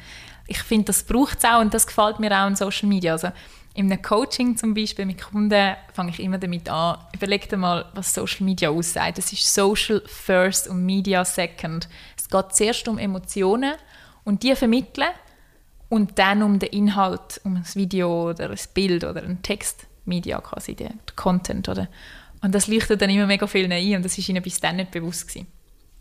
[0.46, 3.12] ich finde, das braucht es auch und das gefällt mir auch in Social Media.
[3.12, 3.28] Also
[3.72, 7.86] in einem Coaching zum Beispiel mit Kunden fange ich immer damit an, überleg dir mal,
[7.94, 9.18] was Social Media aussagt.
[9.18, 11.88] Es ist Social first und Media second.
[12.18, 13.72] Es geht zuerst um Emotionen
[14.24, 15.08] und die vermitteln
[15.88, 20.38] und dann um den Inhalt, um ein Video oder ein Bild oder ein Text, Media
[20.42, 21.66] quasi, der Content.
[21.70, 21.88] Oder?
[22.42, 24.90] Und das leuchtet dann immer mega vielen ein und das ist ihnen bis dann nicht
[24.90, 25.46] bewusst gewesen.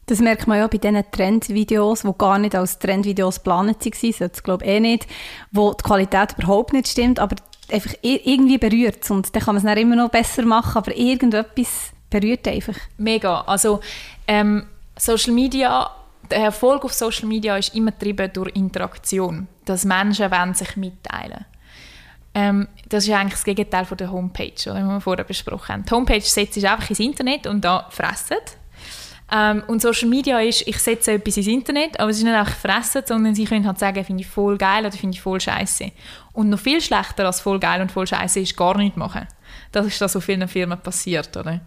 [0.10, 4.42] Das merkt man ja bei diesen Trendvideos, die gar nicht als Trendvideos geplant waren, sollte
[4.42, 5.06] glaube ich eh nicht,
[5.52, 7.36] wo die Qualität überhaupt nicht stimmt, aber
[7.72, 11.92] einfach irgendwie berührt und dann kann man es dann immer noch besser machen, aber irgendetwas
[12.10, 12.74] berührt einfach.
[12.98, 13.82] Mega, also
[14.28, 14.66] ähm,
[14.98, 15.92] Social Media,
[16.32, 21.46] der Erfolg auf Social Media ist immer getrieben durch Interaktion, dass Menschen wollen sich mitteilen
[22.34, 25.86] ähm, das ist eigentlich das Gegenteil von der Homepage, die wir vorher besprochen haben.
[25.86, 28.38] Die Homepage setzt sich einfach ins Internet und da fressen
[29.32, 32.56] ähm, und Social Media ist, ich setze etwas ins Internet, aber es ist nicht einfach
[32.56, 35.92] fressen, sondern sie können halt sagen, finde ich voll geil oder finde ich voll scheiße.
[36.34, 39.28] Und noch viel schlechter als voll geil und voll scheiße ist gar nichts machen.
[39.72, 41.62] Das ist das, was vielen Firmen passiert, oder?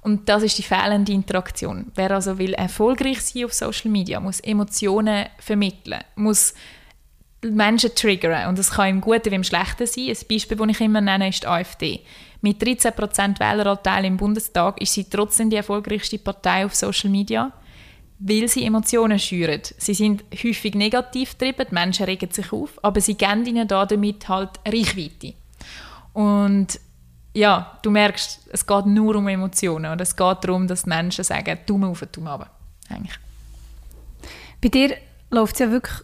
[0.00, 1.90] Und das ist die fehlende Interaktion.
[1.94, 6.54] Wer also will erfolgreich sein auf Social Media, muss Emotionen vermitteln, muss
[7.42, 8.48] Menschen triggern.
[8.48, 10.08] Und das kann im Guten wie im Schlechten sein.
[10.08, 12.00] Ein Beispiel, das ich immer nenne, ist die AfD.
[12.40, 17.52] Mit 13% Wähleranteil im Bundestag ist sie trotzdem die erfolgreichste Partei auf Social Media,
[18.20, 19.60] weil sie Emotionen schüren.
[19.76, 24.28] Sie sind häufig negativ getrieben, die Menschen regen sich auf, aber sie geben ihnen damit
[24.28, 25.34] halt Reichweite.
[26.12, 26.80] Und
[27.34, 31.24] ja, du merkst, es geht nur um Emotionen und es geht darum, dass die Menschen
[31.24, 32.50] sagen, Daumen auf, Daumen runter.
[32.88, 33.18] Eigentlich.
[34.60, 34.96] Bei dir
[35.30, 36.02] läuft es ja wirklich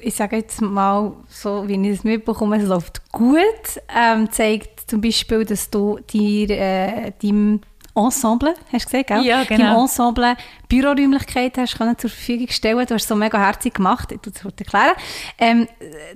[0.00, 3.40] ich sage jetzt mal so, wie ich es mitbekomme, es läuft gut.
[3.94, 7.60] Ähm, zeigt zum Beispiel, dass du dir, äh, deinem
[7.96, 9.24] Ensemble, hast du gesagt, gell?
[9.24, 9.64] Ja, genau.
[9.64, 10.36] Deinem Ensemble
[10.68, 12.86] Büroräumlichkeit hast können zur Verfügung stellen.
[12.86, 14.12] Du hast es so mega herzig gemacht.
[14.12, 14.94] Ich das erklären.
[15.38, 15.66] Ähm,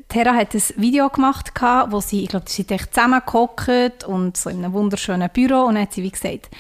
[0.09, 1.53] Terra hat ein Video gemacht,
[1.89, 5.77] wo sie, ich glaube, sie sind echt zusammengehockt und so in einem wunderschönen Büro und
[5.77, 6.51] dann hat sie wie gesagt,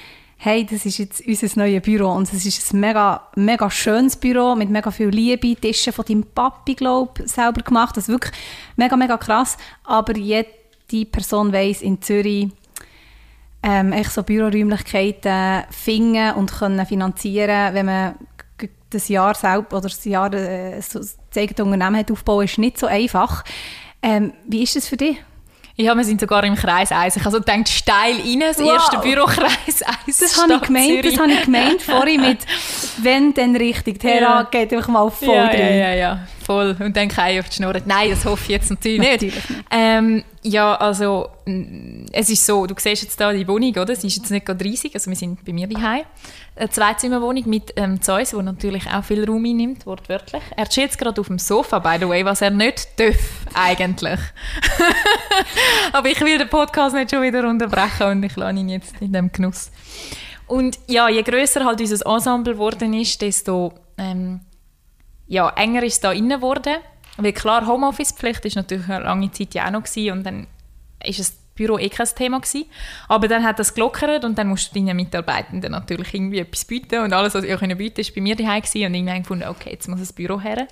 [0.43, 4.55] hey, das ist jetzt unser neues Büro und es ist ein mega, mega schönes Büro
[4.55, 8.32] mit mega viel Liebe, Tische von deinem Papi, glaube selber gemacht, das ist wirklich
[8.74, 10.49] mega, mega krass, aber jede
[11.12, 12.49] Person weiss in Zürich,
[13.62, 18.14] ähm, echt so Büroräumlichkeiten finden und können finanzieren, wenn man
[18.88, 22.78] das Jahr selbst oder das Jahr äh, so das eigene Unternehmen hat aufbauen, ist nicht
[22.78, 23.45] so einfach.
[24.03, 25.18] Ähm, wie ist das für dich?
[25.81, 27.16] Ja, wir sind sogar im Kreis 1.
[27.16, 28.72] Ich also denkt steil rein, das wow.
[28.72, 30.18] erste Bürokreis 1.
[30.18, 32.39] Das habe ich gemeint, das habe ich gemeint vorhin mit
[33.03, 33.99] «Wenn, dann richtig».
[33.99, 34.43] Terra ja.
[34.51, 35.61] geht einfach mal voll ja, drin.
[35.61, 36.76] Ja, ja, ja, voll.
[36.78, 37.74] Und dann ich auf die Schnur.
[37.87, 39.12] Nein, das hoffe ich jetzt natürlich nicht.
[39.12, 39.64] Natürlich nicht.
[39.70, 41.28] Ähm, ja, also
[42.12, 43.95] es ist so, du siehst jetzt hier die Wohnung, oder?
[43.97, 46.05] Sie ist jetzt nicht gerade riesig, also wir sind bei mir daheim.
[46.61, 50.42] Eine Zweizimmerwohnung mit ähm, Zeus, die natürlich auch viel Raum einnimmt, wortwörtlich.
[50.54, 53.16] Er jetzt gerade auf dem Sofa, by the way, was er nicht darf,
[53.54, 54.20] eigentlich.
[55.92, 59.11] Aber ich will den Podcast nicht schon wieder unterbrechen und ich lasse ihn jetzt in
[59.11, 59.70] dem Genuss.
[60.48, 64.40] Und ja, je grösser halt unser Ensemble geworden ist, desto ähm,
[65.28, 66.76] ja, enger ist es da innen geworden.
[67.16, 70.46] Weil klar, Homeoffice-Pflicht ist natürlich eine lange Zeit ja auch noch gewesen, und dann
[71.02, 72.64] ist das Büro eh kein Thema gewesen.
[73.08, 77.00] Aber dann hat das gelockert und dann musst du deinen Mitarbeitenden natürlich irgendwie etwas bieten
[77.00, 79.70] und alles, was ich bieten konnte, war bei mir daheim gewesen und irgendwann gefunden, okay,
[79.72, 80.66] jetzt muss das Büro her.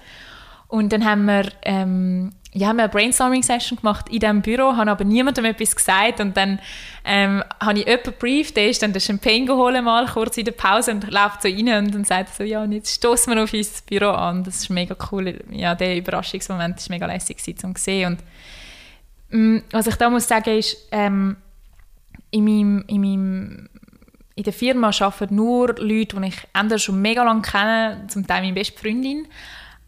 [0.69, 4.89] Und dann haben wir, ähm, ja, haben wir eine Brainstorming-Session gemacht in diesem Büro, haben
[4.89, 6.59] aber niemandem etwas gesagt und dann
[7.05, 10.53] ähm, habe ich jemanden gebrieft, der ist dann den Champagne geholt mal kurz in der
[10.53, 13.53] Pause und läuft so rein und dann sagt so, ja, und jetzt stoßen wir auf
[13.53, 14.45] unser Büro an.
[14.45, 15.39] Das ist mega cool.
[15.51, 18.07] Ja, der Überraschungsmoment war mega lässig zu sehen.
[18.07, 18.19] Und
[19.31, 21.37] was ich da muss sagen ist, ähm,
[22.31, 23.69] in meinem, in meinem
[24.35, 28.43] in der Firma arbeiten nur Leute, die ich entweder schon mega lange kenne, zum Teil
[28.43, 29.27] meine beste Freundin,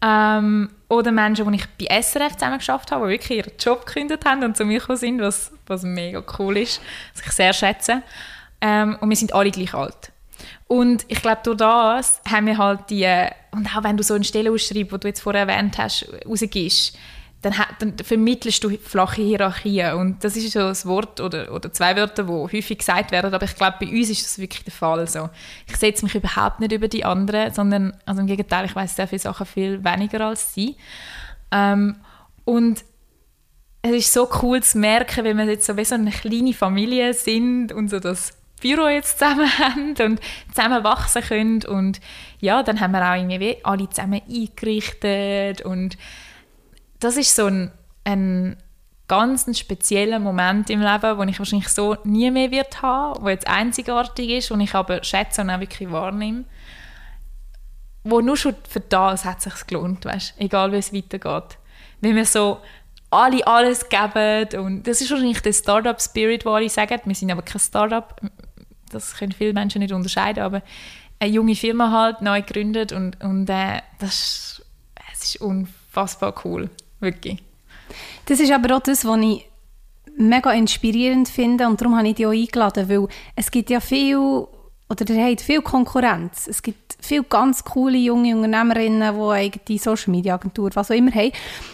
[0.01, 4.25] ähm, oder Menschen, die ich bei SRF zusammen geschafft habe, die wirklich ihren Job gekündigt
[4.25, 6.81] haben und zu mir gekommen sind, was, was mega cool ist,
[7.13, 8.03] was ich sehr schätze.
[8.59, 10.11] Ähm, und wir sind alle gleich alt.
[10.67, 13.07] Und ich glaube, durch das haben wir halt die,
[13.51, 16.97] und auch wenn du so eine Stelle ausschreibst, die du jetzt vorher erwähnt hast, rausgibst,
[17.41, 19.95] dann, dann vermittelst du flache Hierarchien.
[19.95, 23.45] Und das ist so ein Wort oder, oder zwei Wörter, die häufig gesagt werden, aber
[23.45, 25.07] ich glaube, bei uns ist das wirklich der Fall.
[25.07, 25.29] So.
[25.67, 29.07] Ich setze mich überhaupt nicht über die anderen, sondern also im Gegenteil, ich weiß sehr
[29.07, 30.75] viele Sachen viel weniger als sie.
[31.51, 31.95] Ähm,
[32.45, 32.83] und
[33.81, 37.15] es ist so cool zu merken, wenn wir jetzt so wie so eine kleine Familie
[37.15, 40.19] sind und so das Büro jetzt zusammen haben und
[40.53, 41.65] zusammen wachsen können.
[41.65, 41.99] Und
[42.39, 45.97] ja, dann haben wir auch irgendwie alle zusammen eingerichtet und
[47.01, 47.71] das ist so ein,
[48.05, 48.57] ein
[49.07, 53.47] ganz spezieller Moment im Leben, den ich wahrscheinlich so nie mehr wird haben, wo jetzt
[53.47, 56.45] einzigartig ist, und ich aber schätze und auch wirklich wahrnehme.
[58.03, 60.35] Wo nur schon für das hat sich gelohnt, weißt?
[60.37, 61.57] egal wie es weitergeht.
[61.99, 62.61] Wenn wir so
[63.09, 67.41] alle alles geben und das ist wahrscheinlich der Startup-Spirit, wo alle sagen, wir sind aber
[67.41, 68.15] kein Startup,
[68.89, 70.61] das können viele Menschen nicht unterscheiden, aber
[71.19, 74.63] eine junge Firma halt, neu gegründet und, und äh, das,
[74.95, 76.69] das ist unfassbar cool.
[77.01, 77.43] Wirklich.
[78.25, 79.45] Das ist aber auch das, was ich
[80.15, 84.17] mega inspirierend finde und darum habe ich dich auch eingeladen, weil es gibt ja viel,
[84.17, 86.47] oder ihr habt viel Konkurrenz.
[86.47, 91.11] Es gibt viele ganz coole junge Unternehmerinnen, die eigene Social Media Agentur, was auch immer
[91.11, 91.31] haben.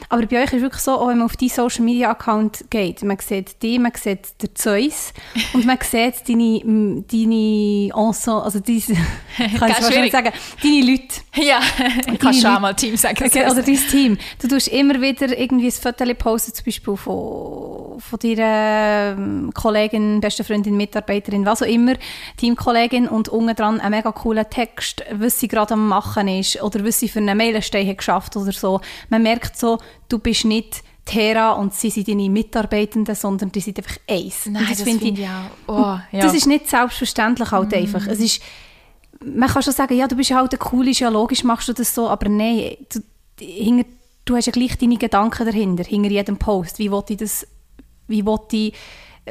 [0.10, 2.66] Aber bei euch ist es wirklich so, auch wenn man auf deinen Social Media Account
[2.70, 5.14] geht, man sieht die, man sieht den Zeus
[5.54, 8.94] und man sieht deine, deine Ensemble, also diese,
[9.60, 10.32] kann ich wahrscheinlich sagen,
[10.64, 11.22] deine Leute.
[11.36, 11.60] Ja,
[12.14, 13.18] ich kann schon mal Team sagen.
[13.24, 14.18] Okay, oder dein Team.
[14.42, 20.22] Du tust immer wieder irgendwie ein Foto posten, zum Beispiel von, von deiner ähm, Kollegin,
[20.22, 21.94] beste Freundin, Mitarbeiterin, was auch immer,
[22.38, 26.84] Teamkollegin und unten dran einen mega coolen Text, was sie gerade am machen ist oder
[26.86, 28.82] was sie für eine Meilenstein hat geschafft oder so.
[29.10, 29.78] Man merkt so,
[30.10, 34.46] du bist nicht Terra und sie sind deine Mitarbeitenden, sondern die sind einfach eins.
[34.46, 35.68] Nein, das, das finde ich, ich auch.
[35.68, 36.22] Oh, ja.
[36.22, 37.76] Das ist nicht selbstverständlich halt mm.
[37.76, 38.06] einfach.
[38.08, 38.42] Es ist,
[39.24, 41.96] man kann schon sagen, ja, du bist halt ein cool, ja logisch machst du das
[41.96, 43.00] so, aber nein, du,
[43.40, 43.90] hinter,
[44.26, 46.78] du hast ja gleich deine Gedanken dahinter, hinter jedem Post.
[46.78, 47.48] Wie will ich das,
[48.08, 48.74] wie will ich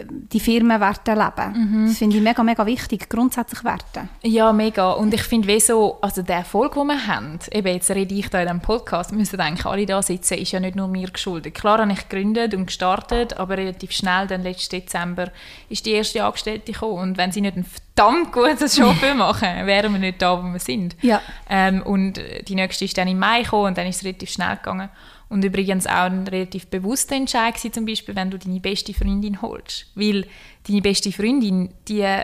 [0.05, 1.53] die Firmenwerte leben.
[1.55, 1.87] Mhm.
[1.87, 4.09] Das finde ich mega, mega wichtig, grundsätzlich Werte.
[4.23, 4.93] Ja, mega.
[4.93, 8.29] Und ich finde, wie so, also der Erfolg, den wir haben, eben jetzt rede ich
[8.29, 11.55] da in diesem Podcast, müssen eigentlich alle da sitzen, ist ja nicht nur mir geschuldet.
[11.55, 15.31] Klar habe ich gegründet und gestartet, aber relativ schnell, dann letzten Dezember,
[15.69, 16.99] ist die erste Angestellte gekommen.
[16.99, 20.59] Und wenn sie nicht einen verdammt guten Job machen, wären wir nicht da, wo wir
[20.59, 20.97] sind.
[21.03, 21.21] Ja.
[21.49, 24.57] Ähm, und die nächste ist dann im Mai gekommen und dann ist es relativ schnell
[24.57, 24.91] gegangen.
[25.29, 29.43] Und übrigens auch ein relativ bewusster Entscheid war, zum Beispiel, wenn du deine beste Freundin
[29.43, 29.87] holst.
[29.95, 30.27] Weil
[30.67, 32.23] deine beste Freundin, die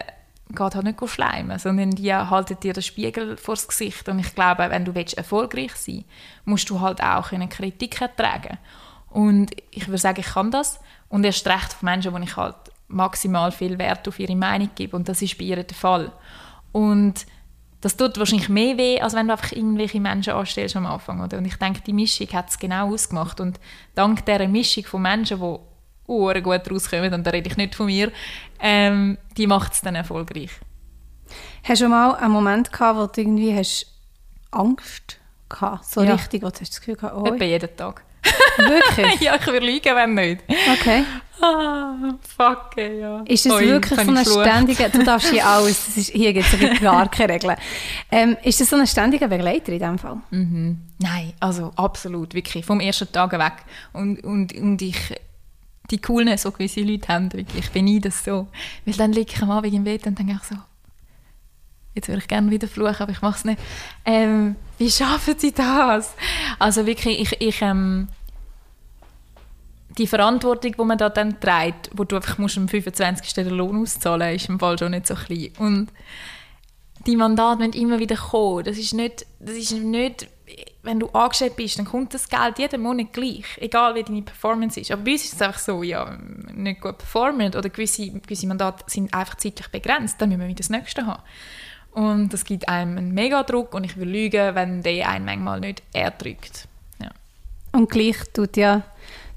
[0.55, 4.09] geht halt nicht schleimen, sondern die haltet dir den Spiegel vors Gesicht.
[4.09, 6.07] Und ich glaube, wenn du erfolgreich sein willst,
[6.45, 8.59] musst du halt auch Kritik ertragen.
[9.11, 10.81] Und ich würde sagen, ich kann das.
[11.09, 12.57] Und erst recht von Menschen, wo ich halt
[12.89, 14.97] maximal viel Wert auf ihre Meinung gebe.
[14.97, 16.13] Und das ist bei ihr der Fall.
[16.73, 17.27] Und
[17.83, 21.21] das tut wahrscheinlich mehr weh, als wenn du einfach irgendwelche Menschen anstellst am Anfang.
[21.21, 21.39] Oder?
[21.39, 23.41] Und ich denke, die Mischung hat es genau ausgemacht.
[23.41, 23.59] Und
[23.97, 25.59] dank dieser Mischung von Menschen, die
[26.09, 28.13] uh, gut rauskommen, und da rede ich nicht von mir,
[28.61, 30.53] ähm, die macht es dann erfolgreich.
[31.65, 33.87] Hast du mal einen Moment gehabt, wo du irgendwie hast
[34.53, 35.19] Angst
[35.49, 36.15] gehabt, so ja.
[36.15, 37.27] richtig, wo du hast das Gefühl gehabt, oh.
[37.27, 38.05] Etwa jeden Tag.
[38.59, 39.21] Wirklich?
[39.21, 40.43] ja, ich würde lügen, wenn nicht.
[40.73, 41.05] Okay.
[41.43, 43.23] Ah, fuck, ja.
[43.27, 46.47] Ist das Oi, wirklich so eine ständige, du darfst hier alles, das ist, hier gibt
[46.53, 47.57] es gar keine Regeln.
[48.13, 50.19] Ähm, ist das so ein ständiger Begleiter in diesem Fall?
[50.31, 50.79] Mhm.
[50.99, 53.65] Nein, also absolut, wirklich, vom ersten Tag weg.
[53.93, 54.97] Und, und, und ich,
[55.91, 58.47] die coolen, so gewisse Leute haben, wirklich, ich bin das so.
[58.85, 60.55] Weil dann liege ich am Abend im Bett und denke ich so,
[61.97, 63.61] jetzt würde ich gerne wieder fluchen, aber ich mache es nicht.
[64.05, 66.15] Ähm, wie schaffen sie das?
[66.61, 68.07] Also wirklich, ich, ich ähm,
[69.99, 73.35] die Verantwortung, die man da dann trägt, wo du einfach musst am 25.
[73.35, 75.51] den Lohn auszahlen, ist im Fall schon nicht so klein.
[75.59, 75.89] Und
[77.07, 78.65] die Mandate müssen immer wieder kommen.
[78.65, 80.29] Das ist nicht, das ist nicht
[80.83, 84.81] wenn du angestellt bist, dann kommt das Geld jeden Monat gleich, egal wie deine Performance
[84.81, 84.91] ist.
[84.91, 86.19] Aber bei uns ist es einfach so, ja,
[86.53, 90.59] nicht gut performen oder gewisse, gewisse Mandate sind einfach zeitlich begrenzt, dann müssen wir wieder
[90.59, 91.23] das nächste haben.
[91.93, 95.83] Und das gibt einem einen Mega-Druck und ich will lügen, wenn der einen manchmal nicht
[95.93, 96.67] erdrückt.
[97.01, 97.11] Ja.
[97.73, 98.83] Und gleich tut ja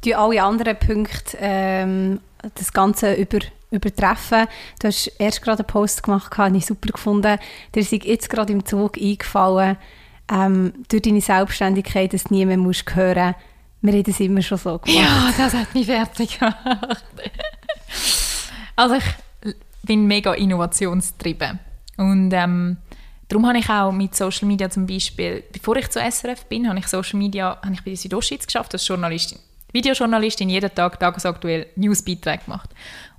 [0.06, 2.20] die alle anderen Punkte ähm,
[2.56, 3.39] das Ganze über,
[3.72, 4.47] übertreffen.
[4.80, 7.38] Du hast erst gerade einen Post gemacht, habe ich super gefunden.
[7.74, 9.78] Der ist jetzt gerade im Zug eingefallen,
[10.32, 13.36] ähm, durch deine Selbstständigkeit, dass niemand muss hören
[13.86, 14.88] wir haben das immer schon so gemacht.
[14.88, 17.06] Ja, das hat mich fertig gemacht.
[18.76, 19.03] also ich
[19.84, 21.60] bin mega innovationstrieben
[21.97, 22.78] und ähm,
[23.28, 26.80] darum habe ich auch mit Social Media zum Beispiel, bevor ich zu SRF bin, habe
[26.80, 29.39] ich Social Media, habe ich bei der Südostschweiz geschafft als Journalistin.
[29.76, 32.69] Videojournalistin jeden Tag tagesaktuell Newsbeiträge gemacht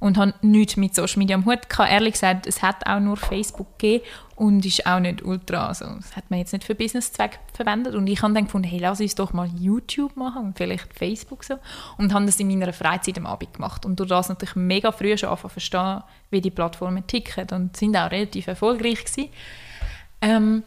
[0.01, 1.93] und habe nichts mit Social Media am Hut gehabt.
[1.93, 4.05] Ehrlich gesagt, es hat auch nur Facebook gegeben
[4.37, 8.07] und ist auch nicht ultra, also das hat man jetzt nicht für Businesszweck verwendet und
[8.07, 11.59] ich habe dann gefunden, hey, lass uns doch mal YouTube machen und vielleicht Facebook so
[11.99, 15.17] und habe das in meiner Freizeit am Abend gemacht und durch das natürlich mega früh
[15.17, 19.29] schon anfangen verstehen, wie die Plattformen ticken und sind auch relativ erfolgreich gewesen.
[20.23, 20.63] Ähm,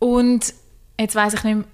[0.00, 0.54] und
[0.98, 1.64] jetzt weiß ich nicht mehr,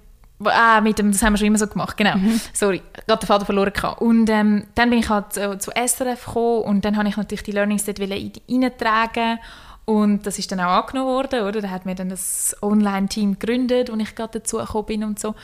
[0.43, 2.17] Ah, mit dem, das haben wir schon immer so gemacht, genau.
[2.17, 2.39] Mhm.
[2.53, 4.01] Sorry, gerade den Vater verloren gehabt.
[4.01, 7.43] Und ähm, dann bin ich halt äh, zu SRF gekommen und dann habe ich natürlich
[7.43, 9.39] die Learnings dort reintragen
[9.85, 11.61] und das ist dann auch angenommen worden, oder?
[11.61, 15.35] Da hat mir dann das Online-Team gegründet, wo ich gerade dazu gekommen bin und so.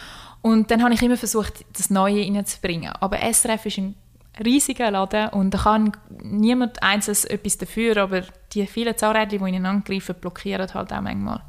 [0.41, 2.91] Und dann habe ich immer versucht, das Neue reinzubringen.
[2.99, 3.95] Aber SRF ist ein
[4.43, 5.91] riesiger Laden und da kann
[6.23, 8.23] niemand einzelnes etwas dafür, aber
[8.53, 11.41] die vielen Zahnräder, die ineinander greifen, blockieren halt auch manchmal.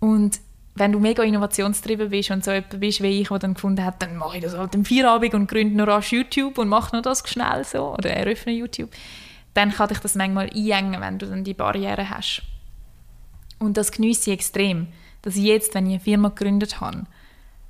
[0.00, 0.40] Und
[0.76, 4.02] wenn du mega innovationstrieben bist und so jemand bist wie ich, der dann gefunden hat,
[4.02, 7.02] dann mache ich das halt im Feierabend und gründe noch rasch YouTube und mache noch
[7.02, 8.90] das schnell so oder eröffne YouTube,
[9.54, 12.42] dann kann dich das manchmal einengen, wenn du dann die Barriere hast.
[13.60, 14.88] Und das genieße ich extrem,
[15.22, 17.04] dass ich jetzt, wenn ich eine Firma gegründet habe,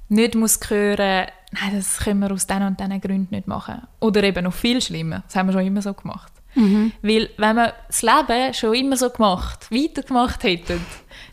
[0.08, 3.82] nicht muss hören, nein, das können wir aus diesen und diesen Gründen nicht machen.
[4.00, 6.32] Oder eben noch viel schlimmer, das haben wir schon immer so gemacht.
[6.54, 6.92] Mhm.
[7.02, 10.80] Weil wenn wir das Leben schon immer so gemacht, weitergemacht hätten,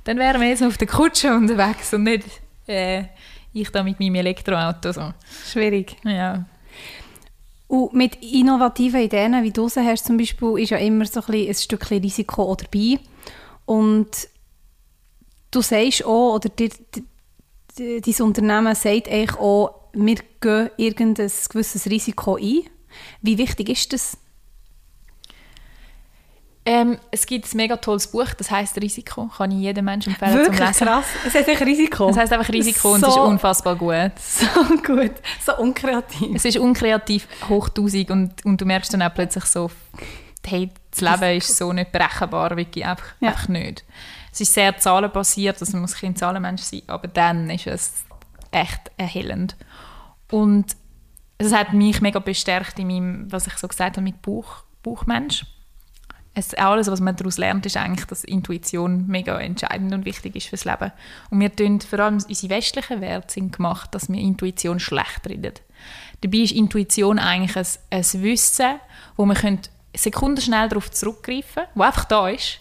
[0.04, 2.26] dann wären wir jetzt auf der Kutsche unterwegs und nicht
[2.68, 3.04] äh,
[3.54, 4.92] ich da mit meinem Elektroauto.
[4.92, 5.14] So.
[5.52, 5.98] Schwierig.
[6.04, 6.46] Ja.
[7.68, 11.26] Und mit innovativen Ideen, wie du sie hast zum Beispiel, ist ja immer so ein,
[11.28, 13.00] bisschen ein Stückchen Risiko dabei.
[13.66, 14.28] Und
[15.52, 16.70] du sagst auch, oder dir,
[17.78, 22.64] dein Unternehmen sagt eigentlich auch, wir gehen irgendein gewisses Risiko ein.
[23.22, 24.18] Wie wichtig ist das?
[26.64, 29.28] Ähm, es gibt ein mega tolles Buch, das heißt Risiko.
[29.36, 30.86] Kann ich jedem Menschen empfehlen Wirklich zum Lesen.
[30.88, 31.06] krass.
[31.26, 32.10] Es heißt einfach Risiko.
[32.10, 34.12] Es heißt einfach Risiko und es ist So- unfassbar gut.
[34.20, 34.46] So
[34.86, 36.36] gut, so unkreativ.
[36.36, 39.72] Es ist unkreativ hochtausig und, und du merkst dann auch plötzlich so,
[40.46, 43.30] hey, das Leben ist so nicht berechenbar, wirklich einfach, Ja.
[43.30, 43.84] einfach nicht.
[44.32, 48.04] Es ist sehr zahlenbasiert, also man muss kein Zahlenmensch sein, aber dann ist es
[48.52, 49.56] echt erhellend.
[50.30, 50.76] Und
[51.40, 55.44] es hat mich mega bestärkt in meinem, was ich so gesagt habe, mit Buch, Buchmensch.
[56.34, 60.48] Es, alles, was man daraus lernt, ist eigentlich, dass Intuition mega entscheidend und wichtig ist
[60.48, 60.92] fürs Leben.
[61.30, 65.54] Und wir tun, vor allem unsere westlichen Werte sind gemacht, dass wir Intuition schlecht reden.
[66.22, 68.80] Dabei ist Intuition eigentlich ein, ein Wissen,
[69.18, 69.60] wo man
[69.96, 72.60] sekundenschnell darauf zurückgreifen wo einfach da ist,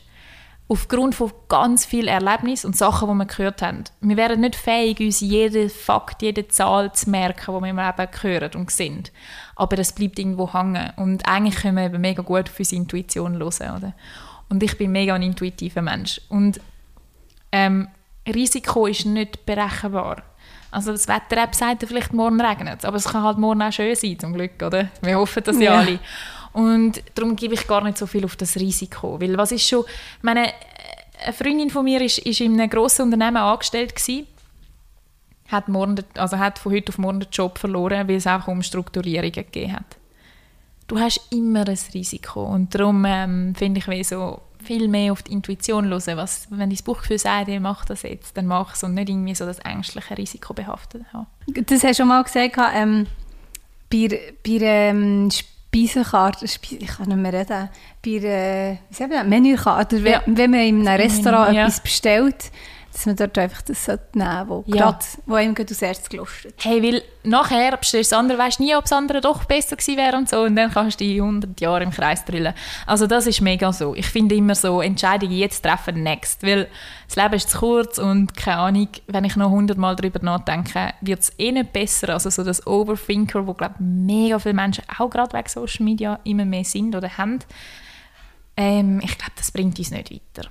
[0.70, 3.84] aufgrund von ganz vielen Erlebnissen und Sachen, die wir gehört haben.
[4.00, 8.08] Wir wären nicht fähig, uns jeden Fakt, jede Zahl zu merken, die wir im Leben
[8.22, 9.02] hören und sehen.
[9.60, 10.90] Aber das bleibt irgendwo hängen.
[10.96, 13.76] Und eigentlich können wir eben mega gut auf unsere Intuition hören.
[13.76, 13.92] Oder?
[14.48, 16.18] Und ich bin mega ein intuitiver Mensch.
[16.30, 16.60] Und
[17.52, 17.88] ähm,
[18.26, 20.22] Risiko ist nicht berechenbar.
[20.70, 23.94] Also das Wetter-App sagt vielleicht, morgen regnet es, aber es kann halt morgen auch schön
[23.94, 24.88] sein, zum Glück, oder?
[25.02, 25.78] Wir hoffen das ja, Ja.
[25.80, 25.98] alle.
[26.54, 29.84] Und darum gebe ich gar nicht so viel auf das Risiko, weil was ist schon,
[30.22, 30.52] meine,
[31.22, 34.26] eine Freundin von mir ist, ist in einem grossen Unternehmen angestellt gewesen,
[35.50, 39.32] hat, morgen, also hat von heute auf morgen den Job verloren, weil es einfach Umstrukturierungen
[39.32, 39.96] gegeben hat.
[40.86, 45.22] Du hast immer ein Risiko und darum ähm, finde ich, wie so viel mehr auf
[45.22, 48.82] die Intuition hören, was, wenn dein Bauchgefühl sagt, ich mach das jetzt, dann mach es
[48.84, 51.26] und nicht irgendwie so das ängstliche Risiko behaftet haben.
[51.66, 53.06] Das hast du schon mal gesagt, ähm,
[53.90, 54.08] bei,
[54.44, 57.68] bei ähm, Speisekarte, Speise, ich kann nicht mehr reden,
[58.04, 58.78] bei
[59.18, 59.24] äh?
[59.24, 60.22] Menükarte, Ja.
[60.26, 61.62] wenn man in einem Restaurant Ja.
[61.62, 62.50] etwas bestellt,
[62.92, 64.90] dass man dort einfach das sollte nehmen wo, Ja.
[64.90, 68.60] grad, wo einem gerade als erstes gelustet Hey, weil nachher bestellst du das andere, weißt
[68.60, 71.20] nie, ob das andere doch besser gewesen wäre und so und dann kannst du die
[71.20, 72.54] 100 Jahre im Kreis drillen.
[72.86, 73.94] Also das ist mega so.
[73.94, 76.68] Ich finde immer so, Entscheidungen jetzt treffen, next, weil
[77.06, 80.92] das Leben ist zu kurz und keine Ahnung, wenn ich noch 100 Mal darüber nachdenke,
[81.00, 82.10] wird es eh nicht besser.
[82.10, 86.44] Also so das Overthinker, wo glaube mega viele Menschen auch gerade wegen Social Media immer
[86.44, 87.40] mehr sind oder haben,
[88.56, 90.48] ähm, ich glaube, das bringt uns nicht weiter.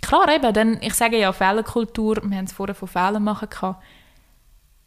[0.00, 3.82] Klar, eben, denn ich sage ja Fehlerkultur, wir haben es vorher von Fehlern machen gehabt.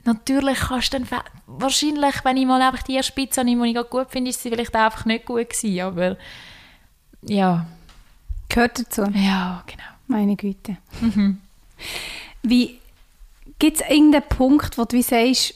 [0.06, 3.90] Natürlich kannst du dann, wahrscheinlich, wenn ich mal einfach die erste Pizza nehme, die ich
[3.90, 6.18] gut finde, ist sie vielleicht einfach nicht gut gewesen, aber
[7.22, 7.66] ja,
[8.54, 9.84] Gehört dazu, ja, genau.
[10.06, 10.78] meine Güte.
[12.44, 12.80] Wie,
[13.58, 15.56] gibt es irgendeinen Punkt, wo du wie sagst,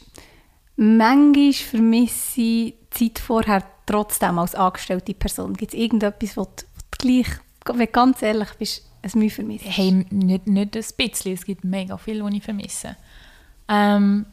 [0.77, 5.53] manchmal vermisse ich die Zeit vorher trotzdem als angestellte Person?
[5.53, 7.27] Gibt es irgendetwas, wo du, wo du gleich,
[7.65, 9.65] wenn du ganz ehrlich bist, ein Mühe vermisst?
[9.67, 12.95] Hey, nicht, nicht ein bisschen, es gibt mega viel, was ich vermisse.
[13.67, 14.25] Ähm,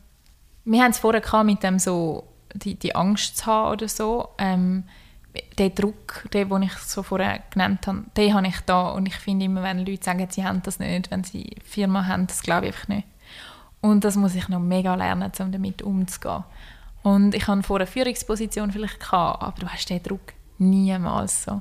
[0.64, 4.28] wir haben es vorher gehabt, mit dem so, die, die Angst zu haben oder so.
[4.38, 4.84] Ähm,
[5.58, 8.90] den Druck, den, den ich so vorher genannt habe, den habe ich da.
[8.90, 12.06] Und ich finde immer, wenn Leute sagen, sie haben das nicht, wenn sie eine Firma
[12.06, 13.06] haben, das glaube ich einfach nicht.
[13.80, 16.44] Und das muss ich noch mega lernen, um damit umzugehen.
[17.02, 21.60] Und ich hatte vorher eine Führungsposition vielleicht, gehabt, aber du hast den Druck niemals so.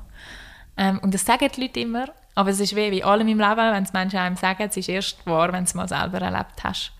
[0.76, 3.56] Ähm, und das sagen die Leute immer, aber es ist wie bei allem im Leben,
[3.56, 6.62] wenn es Menschen einem sagen, es ist erst wahr, wenn du es mal selber erlebt
[6.64, 6.92] hast.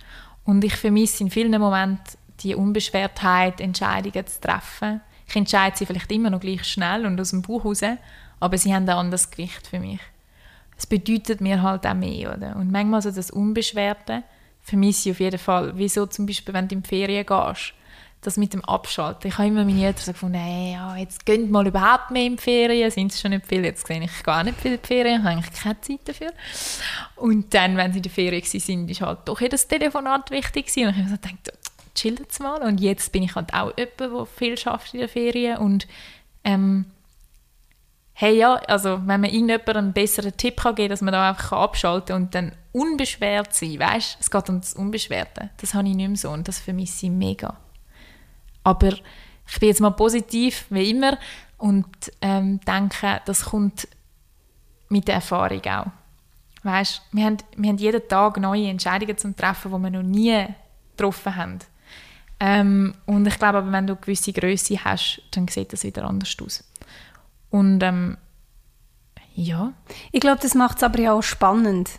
[0.45, 5.01] Und ich vermisse in vielen Momenten die Unbeschwertheit, Entscheidungen zu treffen.
[5.27, 7.81] Ich entscheide sie vielleicht immer noch gleich schnell und aus dem Bauch raus,
[8.41, 10.01] aber sie haben ein anderes Gewicht für mich.
[10.77, 12.37] Es bedeutet mir halt auch mehr.
[12.37, 12.57] Oder?
[12.57, 14.23] Und manchmal so das Unbeschwerte
[14.61, 15.73] vermisse ich auf jeden Fall.
[15.77, 17.73] Wieso zum Beispiel, wenn du in die Ferien gehst,
[18.27, 19.29] das mit dem Abschalten.
[19.29, 22.37] Ich habe immer meine Eltern so gefunden, hey, ja, jetzt geht mal überhaupt mehr in
[22.37, 23.65] die Ferien, sind es schon nicht viel.
[23.65, 26.33] Jetzt sehe ich gar nicht viel in die Ferien, habe eigentlich keine Zeit dafür.
[27.17, 30.89] Und dann, wenn sie in der Ferien waren, ist halt doch jedes Telefonat wichtig gewesen.
[30.89, 31.53] Und ich habe so gedacht,
[31.95, 32.63] chill jetzt mal.
[32.63, 35.87] Und jetzt bin ich halt auch jemand, der viel schafft in der Ferien und
[36.45, 36.87] ähm,
[38.13, 41.53] hey ja, also wenn man irgendjemandem einen besseren Tipp kann geben dass man da einfach
[41.53, 45.51] abschalten kann und dann unbeschwert sein, weißt es geht um das Unbeschwerte.
[45.61, 47.57] Das habe ich nicht mehr so und das vermisse ich mega.
[48.65, 48.93] Aber
[49.47, 51.19] ich bin jetzt mal positiv, wie immer,
[51.59, 51.87] und
[52.21, 53.89] ähm, denke, das kommt
[54.89, 55.87] mit der Erfahrung auch.
[56.63, 60.47] Weißt, wir, haben, wir haben jeden Tag neue Entscheidungen zu treffen, die wir noch nie
[60.97, 61.59] getroffen haben.
[62.41, 66.05] Ähm, und ich glaube aber, wenn du eine gewisse Größe hast, dann sieht das wieder
[66.05, 66.65] anders aus.
[67.51, 68.17] Und ähm,
[69.35, 69.73] ja,
[70.13, 71.91] Ich glaube, das macht es aber ja auch spannend.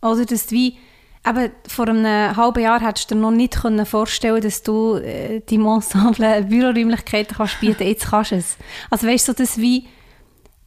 [0.00, 0.78] Oder dass du wie,
[1.26, 5.40] eben vor einem halben Jahr hättest du dir noch nicht können vorstellen dass du äh,
[5.40, 8.56] deinem Ensemble Büroräumlichkeiten kannst bieten Jetzt kannst du es.
[8.90, 9.86] Also weißt du, so das wie,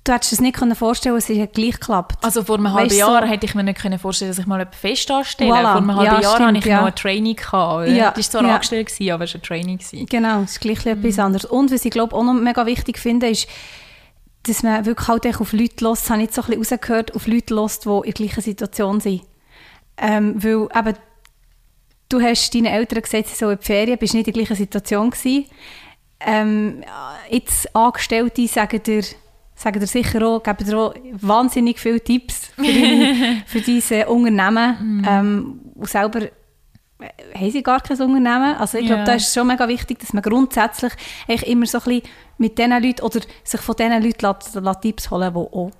[0.06, 2.24] du hättest es nicht können vorstellen es hat gleich geklappt.
[2.24, 4.46] Also vor einem halben Weißt Jahr so- hätte ich mir nicht können vorstellen dass ich
[4.46, 5.52] mal etwas fest anstelle.
[5.52, 5.62] Voilà.
[5.64, 6.80] Vor einem halben Ja, Jahr stimmt, hatte ich ja.
[6.80, 7.36] noch ein Training.
[7.36, 7.90] Gehabt?
[7.90, 8.56] Ja, Das war zwar ja.
[8.56, 9.78] angestellt, gewesen, aber es war ein Training.
[9.78, 10.06] Gewesen.
[10.06, 11.46] Genau, das ist gleich etwas anderes.
[11.46, 13.48] Und was ich glaube auch noch mega wichtig finde, ist,
[14.44, 17.16] dass man wirklich halt auf Leute lässt, das habe ich jetzt so ein bisschen rausgehört,
[17.16, 19.22] auf Leute lässt, die in der gleichen Situation sind.
[19.98, 20.98] Ähm, weil eben,
[22.10, 24.56] du hast deinen Eltern gesagt, sie sollen in die Ferien, bist nicht in der gleichen
[24.58, 25.46] Situation gewesen.
[26.20, 26.84] Ähm,
[27.30, 29.04] jetzt Angestellte sagen dir,
[29.56, 35.06] sagen dir sicher auch, geben dir auch wahnsinnig viele Tipps für, deine, für diese Unternehmen.
[35.08, 36.30] Ähm, und selber äh,
[37.38, 38.56] haben sie gar kein Unternehmen.
[38.56, 39.06] Also ich glaube, Ja.
[39.06, 40.94] da ist es schon mega wichtig, dass man grundsätzlich
[41.28, 42.04] eigentlich immer so ein bisschen
[42.38, 45.72] mit diesen Leuten oder sich von diesen Leuten lässt, lässt Tipps holen, die auch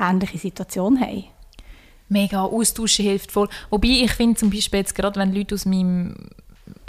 [0.00, 1.24] ähnliche Situationen haben.
[2.12, 3.48] Mega, austauschen hilft voll.
[3.70, 6.14] Wobei ich finde zum Beispiel jetzt gerade, wenn Leute aus meinem,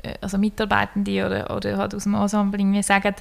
[0.01, 3.15] äh, also Mitarbeitende oder, oder halt aus dem Ensemble irgendwie sagen,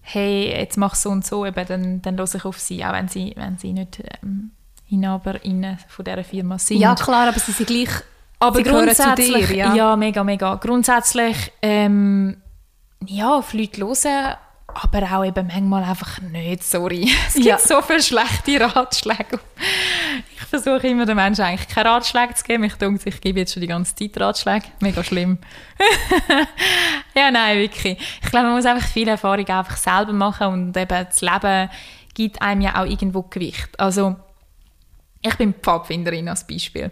[0.00, 3.08] hey, jetzt mach so und so, eben, dann, dann höre ich auf sie, auch wenn
[3.08, 4.52] sie, wenn sie nicht ähm,
[4.88, 6.78] Inhaberinnen von dieser Firma sind.
[6.78, 7.90] Ja, klar, aber sie sind gleich...
[8.40, 9.74] Aber sie grundsätzlich, dir, ja.
[9.74, 9.96] ja.
[9.96, 10.54] mega, mega.
[10.54, 12.36] Grundsätzlich, ähm,
[13.04, 14.36] ja, auf Leute hören,
[14.74, 17.10] aber auch eben manchmal einfach nicht, sorry.
[17.28, 17.58] Es gibt Ja.
[17.58, 19.40] so viele schlechte Ratschläge.
[20.36, 22.64] Ich versuche immer den Menschen eigentlich keine Ratschläge zu geben.
[22.64, 24.66] Ich denke, ich gebe jetzt schon die ganze Zeit Ratschläge.
[24.80, 25.38] Mega schlimm.
[27.14, 27.98] ja, nein, wirklich.
[28.22, 31.70] Ich glaube, man muss einfach viele Erfahrungen einfach selber machen und eben das Leben
[32.14, 33.78] gibt einem ja auch irgendwo Gewicht.
[33.78, 34.16] Also,
[35.22, 36.90] ich bin Pfadfinderin als Beispiel.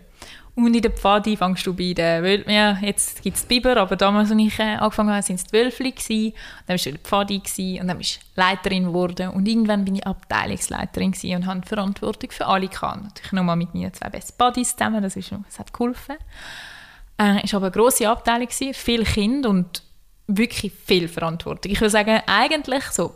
[0.56, 3.76] Und in der Pfadi fängst du bei den Wölfen, ja, jetzt gibt es die Biber,
[3.76, 6.34] aber damals, als ich äh, angefangen habe, waren es die Wölfli.
[6.66, 9.28] Dann bist du in der gewesen, und dann bist du Leiterin geworden.
[9.28, 13.04] Und irgendwann bin ich Abteilungsleiterin gewesen und habe Verantwortung für alle gehabt.
[13.04, 16.16] Natürlich nochmal mit meinen zwei besten Buddies zusammen, das, ist, das hat geholfen.
[17.18, 19.82] Äh, es war aber eine grosse Abteilung, gewesen, viele Kinder und
[20.26, 21.70] wirklich viel Verantwortung.
[21.70, 23.14] Ich würde sagen, eigentlich so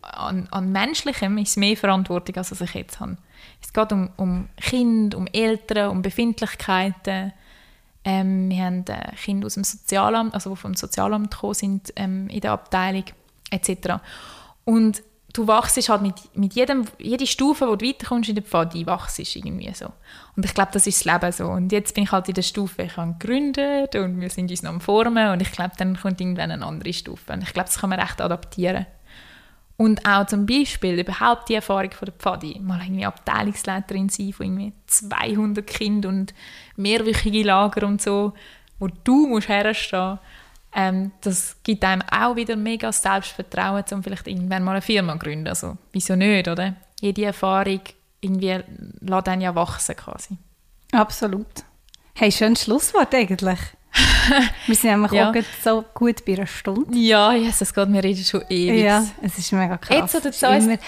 [0.00, 3.18] an, an Menschlichem ist es mehr Verantwortung, als ich jetzt habe.
[3.62, 7.32] Es geht um, um Kinder, um Eltern, um Befindlichkeiten.
[8.04, 12.28] Ähm, wir haben äh, Kinder aus dem Sozialamt, also die vom Sozialamt gekommen sind, ähm,
[12.28, 13.04] in der Abteilung
[13.50, 14.00] etc.
[14.64, 15.02] Und
[15.32, 19.18] du wachst halt mit, mit jedem, jede Stufe, wo du weiterkommst in der Pfade, wachst
[19.18, 19.86] irgendwie so.
[20.36, 21.46] Und ich glaube, das ist das Leben so.
[21.46, 24.62] Und jetzt bin ich halt in der Stufe, ich habe gegründet und wir sind uns
[24.62, 27.32] noch am Formen und ich glaube, dann kommt irgendwann eine andere Stufe.
[27.32, 28.86] Und ich glaube, das kann man recht adaptieren.
[29.76, 34.46] Und auch zum Beispiel überhaupt die Erfahrung von der Pfadi, mal irgendwie Abteilungsleiterin sein von
[34.46, 36.34] irgendwie 200 Kindern und
[36.76, 38.32] mehrwöchige Lager und so,
[38.78, 40.18] wo du musst herstehen
[40.74, 45.18] ähm, das gibt einem auch wieder mega Selbstvertrauen, um vielleicht irgendwann mal eine Firma zu
[45.18, 45.48] gründen.
[45.48, 46.74] Also, wieso nicht, oder?
[47.00, 47.80] Jede Erfahrung
[48.20, 48.60] irgendwie
[49.00, 50.38] lässt einen ja wachsen quasi.
[50.92, 51.64] Absolut.
[52.14, 53.58] Hey, schönes Schlusswort eigentlich.
[54.66, 55.30] Wir sind nämlich Ja.
[55.30, 56.96] auch so gut bei einer Stunde.
[56.96, 58.82] Ja, yes, das geht mir reden schon ewig.
[58.84, 60.12] Ja, es ist mega krass.
[60.12, 60.78] Jetzt oder Es so immer,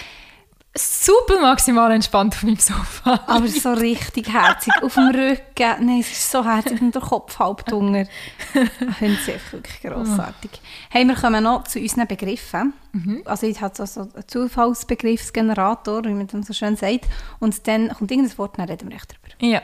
[0.77, 3.21] Super maximal entspannt auf meinem Sofa.
[3.27, 4.73] aber so richtig herzig.
[4.81, 5.85] Auf dem Rücken.
[5.85, 8.09] Nein, es ist so herzig und der Kopf halb dunkel.
[8.53, 10.51] Ich finde es wirklich grossartig.
[10.89, 12.73] Hey, wir kommen noch zu unseren Begriffen.
[13.23, 17.05] Also ich habe so, so einen Zufallsbegriffsgenerator, wie man das so schön sagt.
[17.39, 19.33] Und dann kommt irgendein Wort, dann reden wir echt drüber.
[19.47, 19.61] Ja.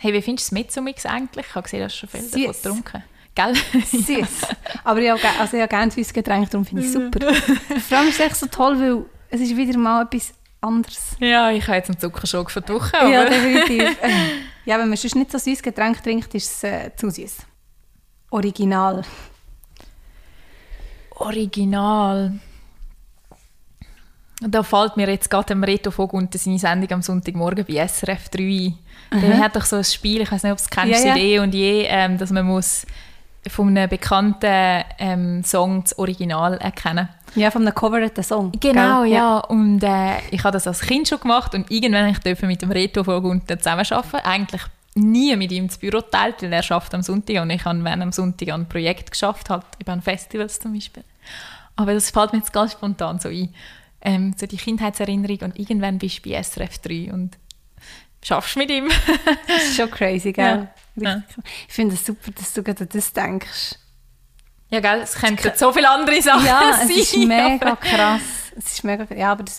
[0.00, 1.46] Hey, wie findest du das Mezzomix eigentlich?
[1.48, 3.04] Ich habe gesehen, du hast schon viel davon getrunken.
[3.34, 3.54] Gell?
[3.84, 4.48] Süß.
[4.84, 7.34] Aber ich habe, also ich habe gerne süßes Getränk, darum finde ich es super.
[7.34, 11.16] Vor allem ist es echt so toll, weil es ist wieder mal etwas anderes.
[11.20, 12.98] ja, ich habe jetzt einen Zuckerschock für die Woche.
[12.98, 13.96] Aber Ja, definitiv.
[14.64, 17.38] ja, wenn man sonst nicht so süßes Getränk trinkt, ist es äh, zu süß.
[18.30, 19.02] Original.
[21.10, 22.38] Original.
[24.40, 28.42] Da fällt mir jetzt gerade dem Reto Vogunter seine Sendung am Sonntagmorgen bei SRF 3
[29.10, 29.20] ein.
[29.20, 31.22] Der hat doch so ein Spiel, ich weiß nicht, ob es kennst, Ja, ja.
[31.22, 32.84] eh und je, ähm, dass man muss
[33.48, 38.52] von einem bekannten ähm, Song das Original erkennen Ja, von einem coverten Song.
[38.60, 39.12] Genau, gell?
[39.12, 39.38] ja.
[39.38, 42.72] Und äh, ich habe das als Kind schon gemacht und irgendwann ich durfte mit dem
[42.72, 44.16] Reto Vogunter zusammenarbeiten.
[44.26, 44.62] Eigentlich
[44.96, 48.02] nie mit ihm das Büro teilt, weil er schafft am Sonntag und ich habe während
[48.02, 51.04] am Sonntag an ein Projekt geschafft, halt eben an Festivals zum Beispiel.
[51.76, 53.54] Aber das fällt mir jetzt ganz spontan so ein.
[54.02, 57.38] Ähm, so die Kindheitserinnerung und irgendwann bist du bei SRF 3 und
[58.22, 58.88] schaffst mit ihm.
[59.48, 60.68] Das ist schon crazy, gell?
[60.96, 61.22] Ja.
[61.68, 63.74] Ich finde es super, dass du gerade das denkst.
[64.70, 66.88] ja, gell, es könnten so viele andere Sachen Ja, sein.
[66.90, 68.20] es ist mega krass.
[68.56, 69.58] Es ist mega, ja, aber das,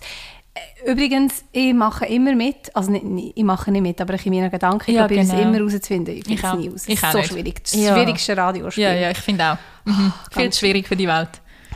[0.56, 4.34] äh, übrigens, ich mache immer mit, also nicht, ich mache nicht mit, aber ich in
[4.34, 5.42] meinen Gedanken, ich Ja, probiere es genau.
[5.44, 6.16] immer herauszufinden.
[6.18, 6.76] Ich finde es nie raus.
[6.82, 7.30] Es Ich ist auch so nicht.
[7.32, 7.64] schwierig.
[7.64, 7.90] Das ist Ja.
[7.94, 8.84] das schwierigste Radiospiel.
[8.84, 9.58] Ja, ja, ich finde auch.
[9.86, 10.14] Mhm.
[10.32, 11.30] Viel schwierig für die Welt.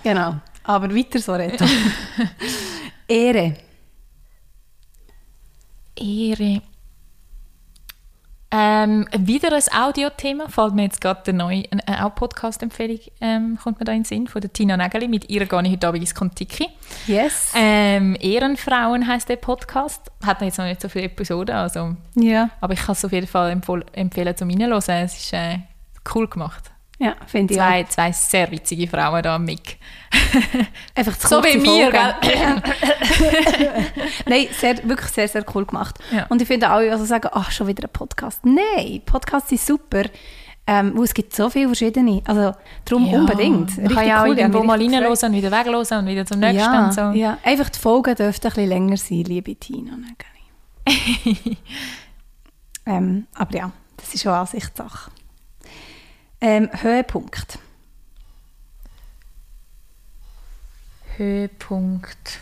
[0.04, 0.36] Genau.
[0.64, 1.66] Aber weiter so, Reto.
[3.12, 3.56] Ehre.
[5.98, 6.62] Ehre.
[8.54, 13.80] Ähm, wieder ein Audiothema, fällt mir jetzt gerade neue eine, eine auch Podcast-Empfehlung, ähm, kommt
[13.80, 16.02] mir da in den Sinn, von der Tina Nägeli, mit ihr gehe ich heute Abend
[16.02, 16.68] ins Kontiki.
[17.08, 17.52] Yes.
[17.54, 22.74] Ähm, Ehrenfrauen heisst der Podcast, hat jetzt noch nicht so viele Episoden, also, Ja, aber
[22.74, 23.62] ich kann es auf jeden Fall
[23.94, 25.60] empfehlen zum Reinhören, es ist äh,
[26.14, 26.72] cool gemacht.
[27.02, 27.66] Ja finde ich auch.
[27.66, 29.78] Zwei, zwei sehr witzige Frauen da am Mick.
[30.96, 32.62] Einfach zu So wie wir, Folgen.
[34.28, 35.98] Nein, sehr, wirklich sehr, sehr cool gemacht.
[36.12, 36.26] Ja.
[36.30, 38.46] Und ich finde alle, also sagen, ach, schon wieder ein Podcast.
[38.46, 40.04] Nein, Podcasts sind super.
[40.68, 42.22] Ähm, es gibt so viele verschiedene.
[42.26, 42.54] Also
[42.86, 43.78] darum Ja, unbedingt.
[43.78, 46.40] Man kann ja auch cool, ich irgendwo mal reinhören und wieder weghören und wieder zum
[46.40, 47.02] nächsten Ja, und so.
[47.12, 49.94] ja, einfach die Folgen dürften ein bisschen länger sein, liebe Tina.
[52.86, 55.12] Ähm, aber ja, das ist schon Ansichtssache.
[56.42, 57.60] Ähm, Höhepunkt.
[61.18, 62.40] Höhepunkt.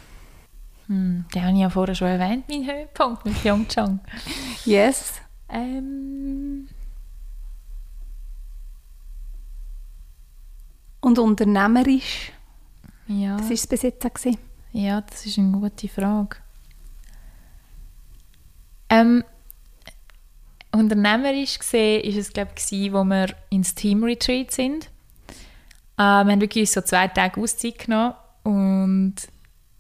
[0.88, 4.00] Hm, den habe ich ja vorher schon erwähnt, mein Höhepunkt mit Pyeongchang.
[4.66, 5.14] Yes.
[5.50, 6.70] Ähm,
[11.02, 12.32] Und unternehmerisch,
[13.08, 14.02] ja, das war es bis jetzt.
[14.04, 14.38] gewesen.
[14.74, 16.38] ja, das ist eine gute Frage.
[18.90, 19.24] Ähm,
[20.72, 24.86] unternehmerisch gesehen ist es, glaube ich, wo wir ins Team-Retreat sind.
[25.98, 28.14] Äh, wir haben wirklich so zwei Tage Auszeit genommen
[28.44, 29.16] und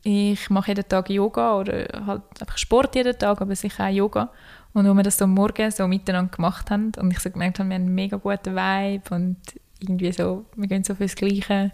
[0.03, 4.31] ich mache jeden Tag Yoga oder halt einfach Sport jeden Tag, aber sicher auch Yoga.
[4.73, 7.69] Und wo wir das so Morgen so miteinander gemacht haben und ich so gemerkt habe,
[7.69, 9.37] wir haben einen mega guten Vibe und
[9.79, 11.71] irgendwie so, wir gehen so fürs Gleiche.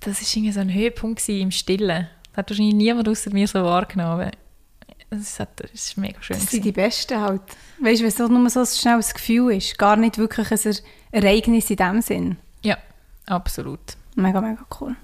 [0.00, 2.08] Das war irgendwie so ein Höhepunkt im Stillen.
[2.30, 4.30] Das hat wahrscheinlich niemand außer mir so wahrgenommen.
[5.20, 6.38] Es es ist mega schön.
[6.38, 7.42] Das sind die Besten halt.
[7.80, 10.58] Weißt du, wenn es so nur so ein schnelles Gefühl ist, gar nicht wirklich ein
[11.12, 12.36] Er- Ereignis in dem Sinn.
[12.62, 12.76] Ja,
[13.26, 13.80] absolut.
[14.16, 14.96] Mega, mega cool.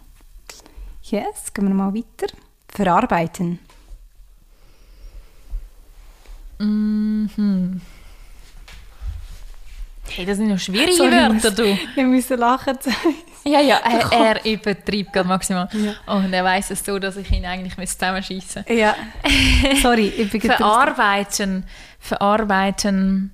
[1.03, 2.33] Yes, gehen wir mal weiter.
[2.69, 3.59] Verarbeiten.
[6.59, 7.81] Mhm.
[10.09, 11.79] Hey, das sind noch schwierige Sorry, Wörter, du.
[11.95, 12.77] Wir müssen lachen.
[13.45, 15.69] Ja, ja, er, er übertreibt gerade maximal.
[15.73, 16.15] Ja.
[16.15, 18.73] Und er weiß es so, dass ich ihn eigentlich zusammenschießen müsste.
[18.73, 18.95] ja.
[19.83, 21.65] Sorry, ich bin Verarbeiten.
[21.99, 23.33] Verarbeiten.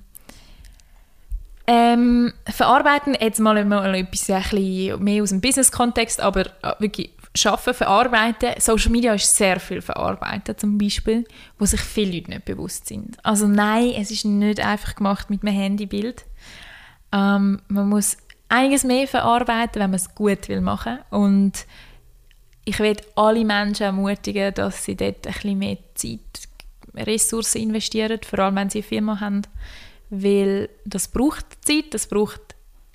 [1.69, 7.11] Ähm, verarbeiten, jetzt mal, mal etwas ein bisschen mehr aus dem Business-Kontext, aber äh, wirklich
[7.35, 8.53] schaffen, verarbeiten.
[8.59, 11.25] Social Media ist sehr viel verarbeiten, zum Beispiel,
[11.59, 13.17] wo sich viele Leute nicht bewusst sind.
[13.23, 16.25] Also nein, es ist nicht einfach gemacht mit einem Handybild.
[17.11, 18.17] Ähm, man muss
[18.49, 20.99] einiges mehr verarbeiten, wenn man es gut will machen.
[21.09, 21.65] Und
[22.65, 26.19] ich will alle Menschen ermutigen, dass sie dort ein bisschen mehr Zeit,
[26.95, 29.43] Ressourcen investieren, vor allem wenn sie eine Firma haben,
[30.09, 32.41] weil das braucht Zeit, das braucht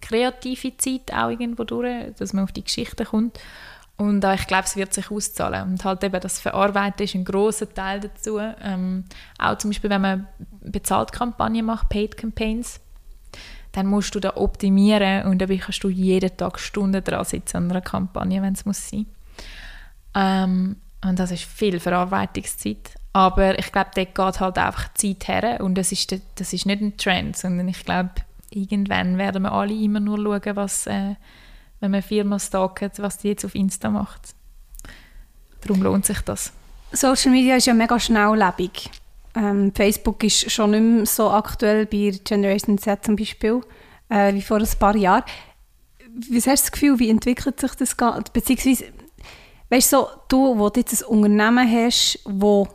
[0.00, 3.38] kreative Zeit auch irgendwo durch, dass man auf die Geschichte kommt.
[3.96, 5.70] Und ich glaube, es wird sich auszahlen.
[5.70, 8.38] Und halt eben das Verarbeiten ist ein großer Teil dazu.
[8.38, 9.04] Ähm,
[9.38, 10.26] auch zum Beispiel, wenn man
[10.60, 12.80] bezahlte Kampagnen macht, Paid Campaigns,
[13.72, 17.70] dann musst du da optimieren und dabei kannst du jeden Tag Stunden dran sitzen an
[17.70, 19.06] einer Kampagne, wenn es muss sein.
[20.14, 22.94] Ähm, und das ist viel Verarbeitungszeit.
[23.14, 26.80] Aber ich glaube, dort geht halt einfach Zeit her und das ist, das ist nicht
[26.80, 28.10] ein Trend, sondern ich glaube,
[28.50, 31.16] irgendwann werden wir alle immer nur schauen, was, äh,
[31.80, 34.34] wenn man Firma stalkt, was die jetzt auf Insta macht.
[35.62, 36.52] Darum lohnt sich das.
[36.92, 38.90] Social Media ist ja mega schnelllebig.
[39.34, 43.60] Ähm, Facebook ist schon nicht mehr so aktuell bei Generation Z zum Beispiel,
[44.08, 45.24] äh, wie vor ein paar Jahren.
[46.14, 47.96] Wie hast du das Gefühl, wie entwickelt sich das?
[48.32, 48.84] Beziehungsweise,
[49.70, 52.68] weißt du, so, du, wo du jetzt ein Unternehmen hast, wo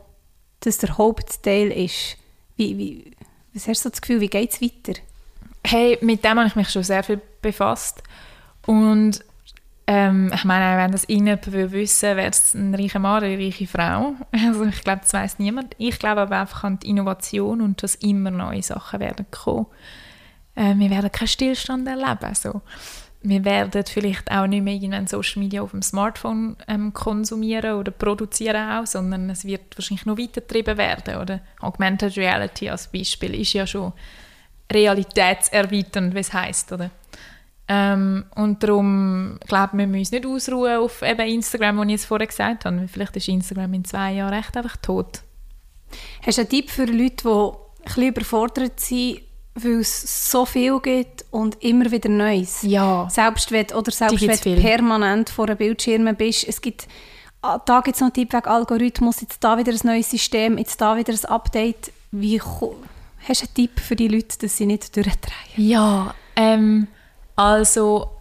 [0.61, 2.17] das der Hauptteil ist,
[2.55, 3.11] wie, wie,
[3.53, 4.99] was hast du das Gefühl, wie geht es weiter?
[5.63, 8.01] Hey, mit dem habe ich mich schon sehr viel befasst.
[8.65, 9.23] Und
[9.89, 13.67] ähm, ich meine, wenn das will wissen wäre es ein reicher Mann oder eine reiche
[13.67, 14.15] Frau.
[14.33, 15.75] Also ich glaube, das weiß niemand.
[15.77, 19.67] Ich glaube aber einfach an die Innovation und dass immer neue Sachen werden kommen.
[20.55, 22.35] Äh, wir werden keinen Stillstand erleben.
[22.35, 22.61] So.
[23.21, 27.91] Wir werden vielleicht auch nicht mehr irgendwann Social Media auf dem Smartphone ähm, konsumieren oder
[27.91, 31.15] produzieren auch, sondern es wird wahrscheinlich noch weitergetrieben werden.
[31.15, 33.93] Oder Augmented Reality als Beispiel ist ja schon
[34.71, 36.91] realitätserweiternd, wie es heisst, oder?
[37.69, 42.01] Ähm, und darum glaube ich, wir müssen uns nicht ausruhen auf eben Instagram, wie ich
[42.01, 42.87] es vorher gesagt habe.
[42.87, 45.21] Vielleicht ist Instagram in zwei Jahren echt einfach tot.
[46.25, 47.53] Hast du einen Tipp für Leute, die ein
[47.83, 49.21] bisschen überfordert sind,
[49.55, 52.61] weil es so viel gibt und immer wieder Neues?
[52.61, 53.07] Ja.
[53.09, 56.87] Selbst wenn, oder selbst wenn du permanent vor einem Bildschirm bist, es gibt,
[57.41, 60.57] ah, da gibt es noch einen Tipp wegen Algorithmus, jetzt da wieder ein neues System,
[60.57, 61.91] jetzt da wieder ein Update.
[62.11, 65.33] Wie, hast du einen Tipp für die Leute, dass sie nicht durchdrehen?
[65.57, 66.87] Ja, ähm,
[67.37, 68.11] also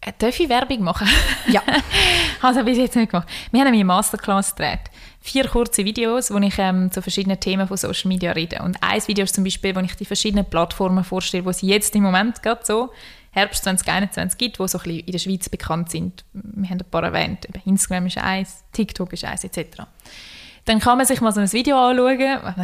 [0.00, 1.08] äh, darf ich Werbung machen?
[1.48, 1.62] Ja.
[2.42, 3.28] also bis jetzt nicht gemacht.
[3.50, 4.90] Wir haben eine Masterclass gedreht
[5.24, 8.60] vier kurze Videos, wo ich ähm, zu verschiedenen Themen von Social Media rede.
[8.62, 11.96] Und ein Video ist zum Beispiel, wo ich die verschiedenen Plattformen vorstelle, wo es jetzt
[11.96, 12.92] im Moment gerade so
[13.30, 16.26] Herbst 2021 gibt, die so ein bisschen in der Schweiz bekannt sind.
[16.34, 17.48] Wir haben ein paar erwähnt.
[17.64, 19.84] Instagram ist eins, TikTok ist eins, etc.
[20.66, 22.18] Dann kann man sich mal so ein Video anschauen.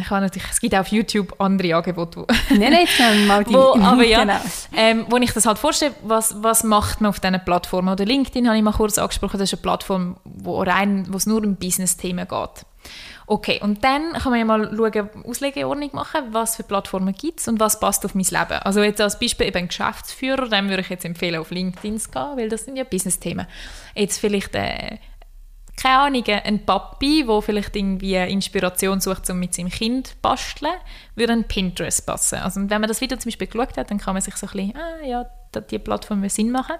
[0.07, 2.21] Kann natürlich, es gibt auch auf YouTube andere Angebote.
[2.21, 3.53] Wo, nein, nein, jetzt mal die.
[3.53, 4.39] Wo, aber ja, genau.
[4.75, 7.89] ähm, wo ich das halt vorstelle, was, was macht man auf diesen Plattformen.
[7.89, 11.27] Oder LinkedIn habe ich mal kurz angesprochen, das ist eine Plattform, wo, rein, wo es
[11.27, 12.65] nur um Business-Themen geht.
[13.27, 17.47] Okay, und dann kann man ja mal schauen, Auslegeordnung machen, was für Plattformen gibt es
[17.47, 18.59] und was passt auf mein Leben.
[18.63, 22.35] Also jetzt als Beispiel eben Geschäftsführer, dann würde ich jetzt empfehlen, auf LinkedIn zu gehen,
[22.35, 23.47] weil das sind ja Business-Themen.
[23.95, 24.97] Jetzt vielleicht äh,
[25.77, 30.73] keine Ahnung, ein Papi, der vielleicht irgendwie Inspiration sucht, um mit seinem Kind zu basteln,
[31.15, 32.39] würde ein Pinterest passen.
[32.39, 34.51] Also wenn man das Video zum Beispiel geschaut hat, dann kann man sich so ein
[34.51, 35.25] bisschen, ah ja,
[35.59, 36.75] die Plattform Sinn machen.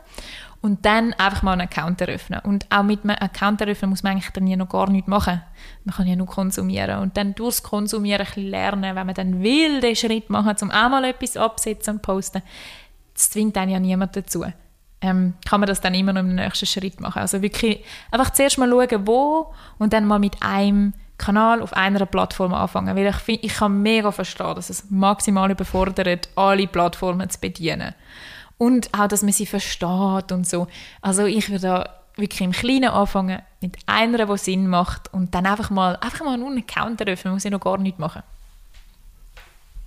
[0.62, 2.40] Und dann einfach mal einen Account eröffnen.
[2.44, 5.42] Und auch mit einem Account eröffnen muss man eigentlich dann ja noch gar nichts machen.
[5.84, 7.00] Man kann ja nur konsumieren.
[7.00, 10.70] Und dann durchs Konsumieren ein bisschen lernen, wenn man dann will, den Schritt machen, um
[10.70, 12.44] auch mal etwas absetzen und posten.
[13.14, 14.46] Das zwingt dann ja niemand dazu
[15.02, 17.20] ähm, kann man das dann immer noch im nächsten Schritt machen.
[17.20, 22.06] Also wirklich einfach zuerst mal schauen, wo und dann mal mit einem Kanal auf einer
[22.06, 22.96] Plattform anfangen.
[22.96, 27.94] Weil ich, find, ich kann mega verstehen, dass es maximal überfordert, alle Plattformen zu bedienen.
[28.58, 30.68] Und auch, dass man sie versteht und so.
[31.02, 35.46] Also ich würde da wirklich im Kleinen anfangen, mit einer, die Sinn macht und dann
[35.46, 38.24] einfach mal, einfach mal einen Account eröffnen, man muss ja noch gar nichts machen.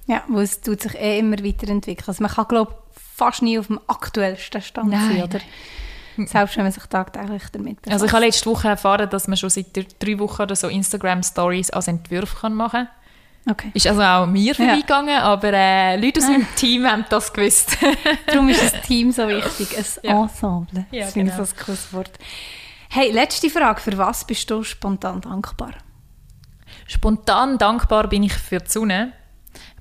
[0.07, 2.09] Ja, wo es tut sich eh immer weiterentwickeln.
[2.09, 2.75] Also man kann, glaube
[3.15, 5.13] fast nie auf dem aktuellsten Stand Nein.
[5.13, 5.41] sein, oder?
[6.27, 7.93] Selbst wenn man sich tagtäglich damit befasst.
[7.93, 11.71] Also ich habe letzte Woche erfahren, dass man schon seit drei Wochen oder so Instagram-Stories
[11.71, 13.53] als Entwurf kann machen kann.
[13.53, 13.71] Okay.
[13.75, 15.23] Ist also auch mir vorbeigegangen, ja.
[15.23, 17.77] aber äh, Leute aus meinem Team haben das gewusst.
[18.27, 20.23] Darum ist das Team so wichtig, ein ja.
[20.23, 20.87] Ensemble.
[20.91, 21.43] Ja, das finde genau.
[21.43, 22.13] ich so ein cooles Wort.
[22.89, 23.81] Hey, letzte Frage.
[23.81, 25.73] Für was bist du spontan dankbar?
[26.87, 29.13] Spontan dankbar bin ich für die Sonne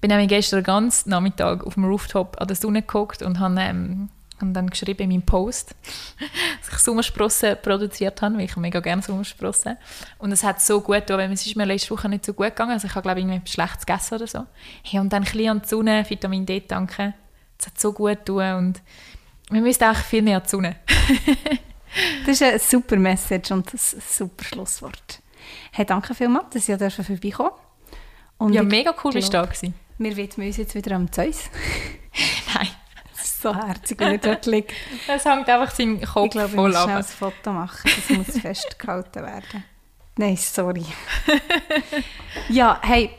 [0.03, 3.55] bin nämlich gestern den ganzen Nachmittag auf dem Rooftop an der Sonne geguckt und habe
[3.61, 5.75] ähm, hab dann geschrieben in meinem Post,
[6.59, 9.77] dass ich Sommersprossen produziert habe, weil ich mega gerne Sommersprossen.
[10.17, 12.47] Und es hat so gut getan, weil es ist mir letzte Woche nicht so gut
[12.47, 14.45] gegangen, also ich habe glaube ich irgendwie schlecht gegessen oder so.
[14.83, 17.13] Hey, und dann ein bisschen an die Sonne, Vitamin D tanken,
[17.57, 18.81] es hat so gut getan und
[19.51, 20.75] wir müssen auch viel mehr an die Sonne.
[22.25, 25.21] das ist eine super Message und ein super Schlusswort.
[25.71, 27.51] Hey, danke vielmals, dass ihr vorbeikommen
[28.37, 29.73] und Ja, mega cool, bist du da gewesen.
[29.97, 31.49] Wir widmen uns jetzt wieder am Zeus.
[32.55, 32.67] Nein.
[33.11, 34.73] Das ist so herzig, wenn er dort liegt.
[35.07, 37.91] Das hängt einfach seinem Kopf ich glaube, ich voll muss schnell ein Foto machen.
[37.95, 39.63] Das muss festgehalten werden.
[40.17, 40.85] Nein, sorry.
[42.49, 43.09] ja, hey,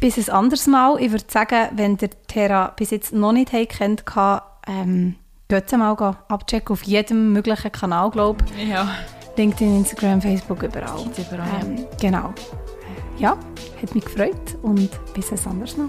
[0.00, 1.00] bis ein anderes Mal.
[1.00, 4.04] Ich würde sagen, wenn der Terra bis jetzt noch nicht kennt,
[4.66, 5.16] ähm,
[5.48, 8.68] geht mal abchecken auf jedem möglichen Kanal, glaube ich.
[8.68, 8.88] Ja.
[9.36, 11.06] LinkedIn, Instagram, Facebook, überall.
[11.16, 11.86] überall ähm.
[12.00, 12.34] Genau
[13.18, 13.36] ja,
[13.80, 15.88] hat mich gefreut und bis ein anderes Mal.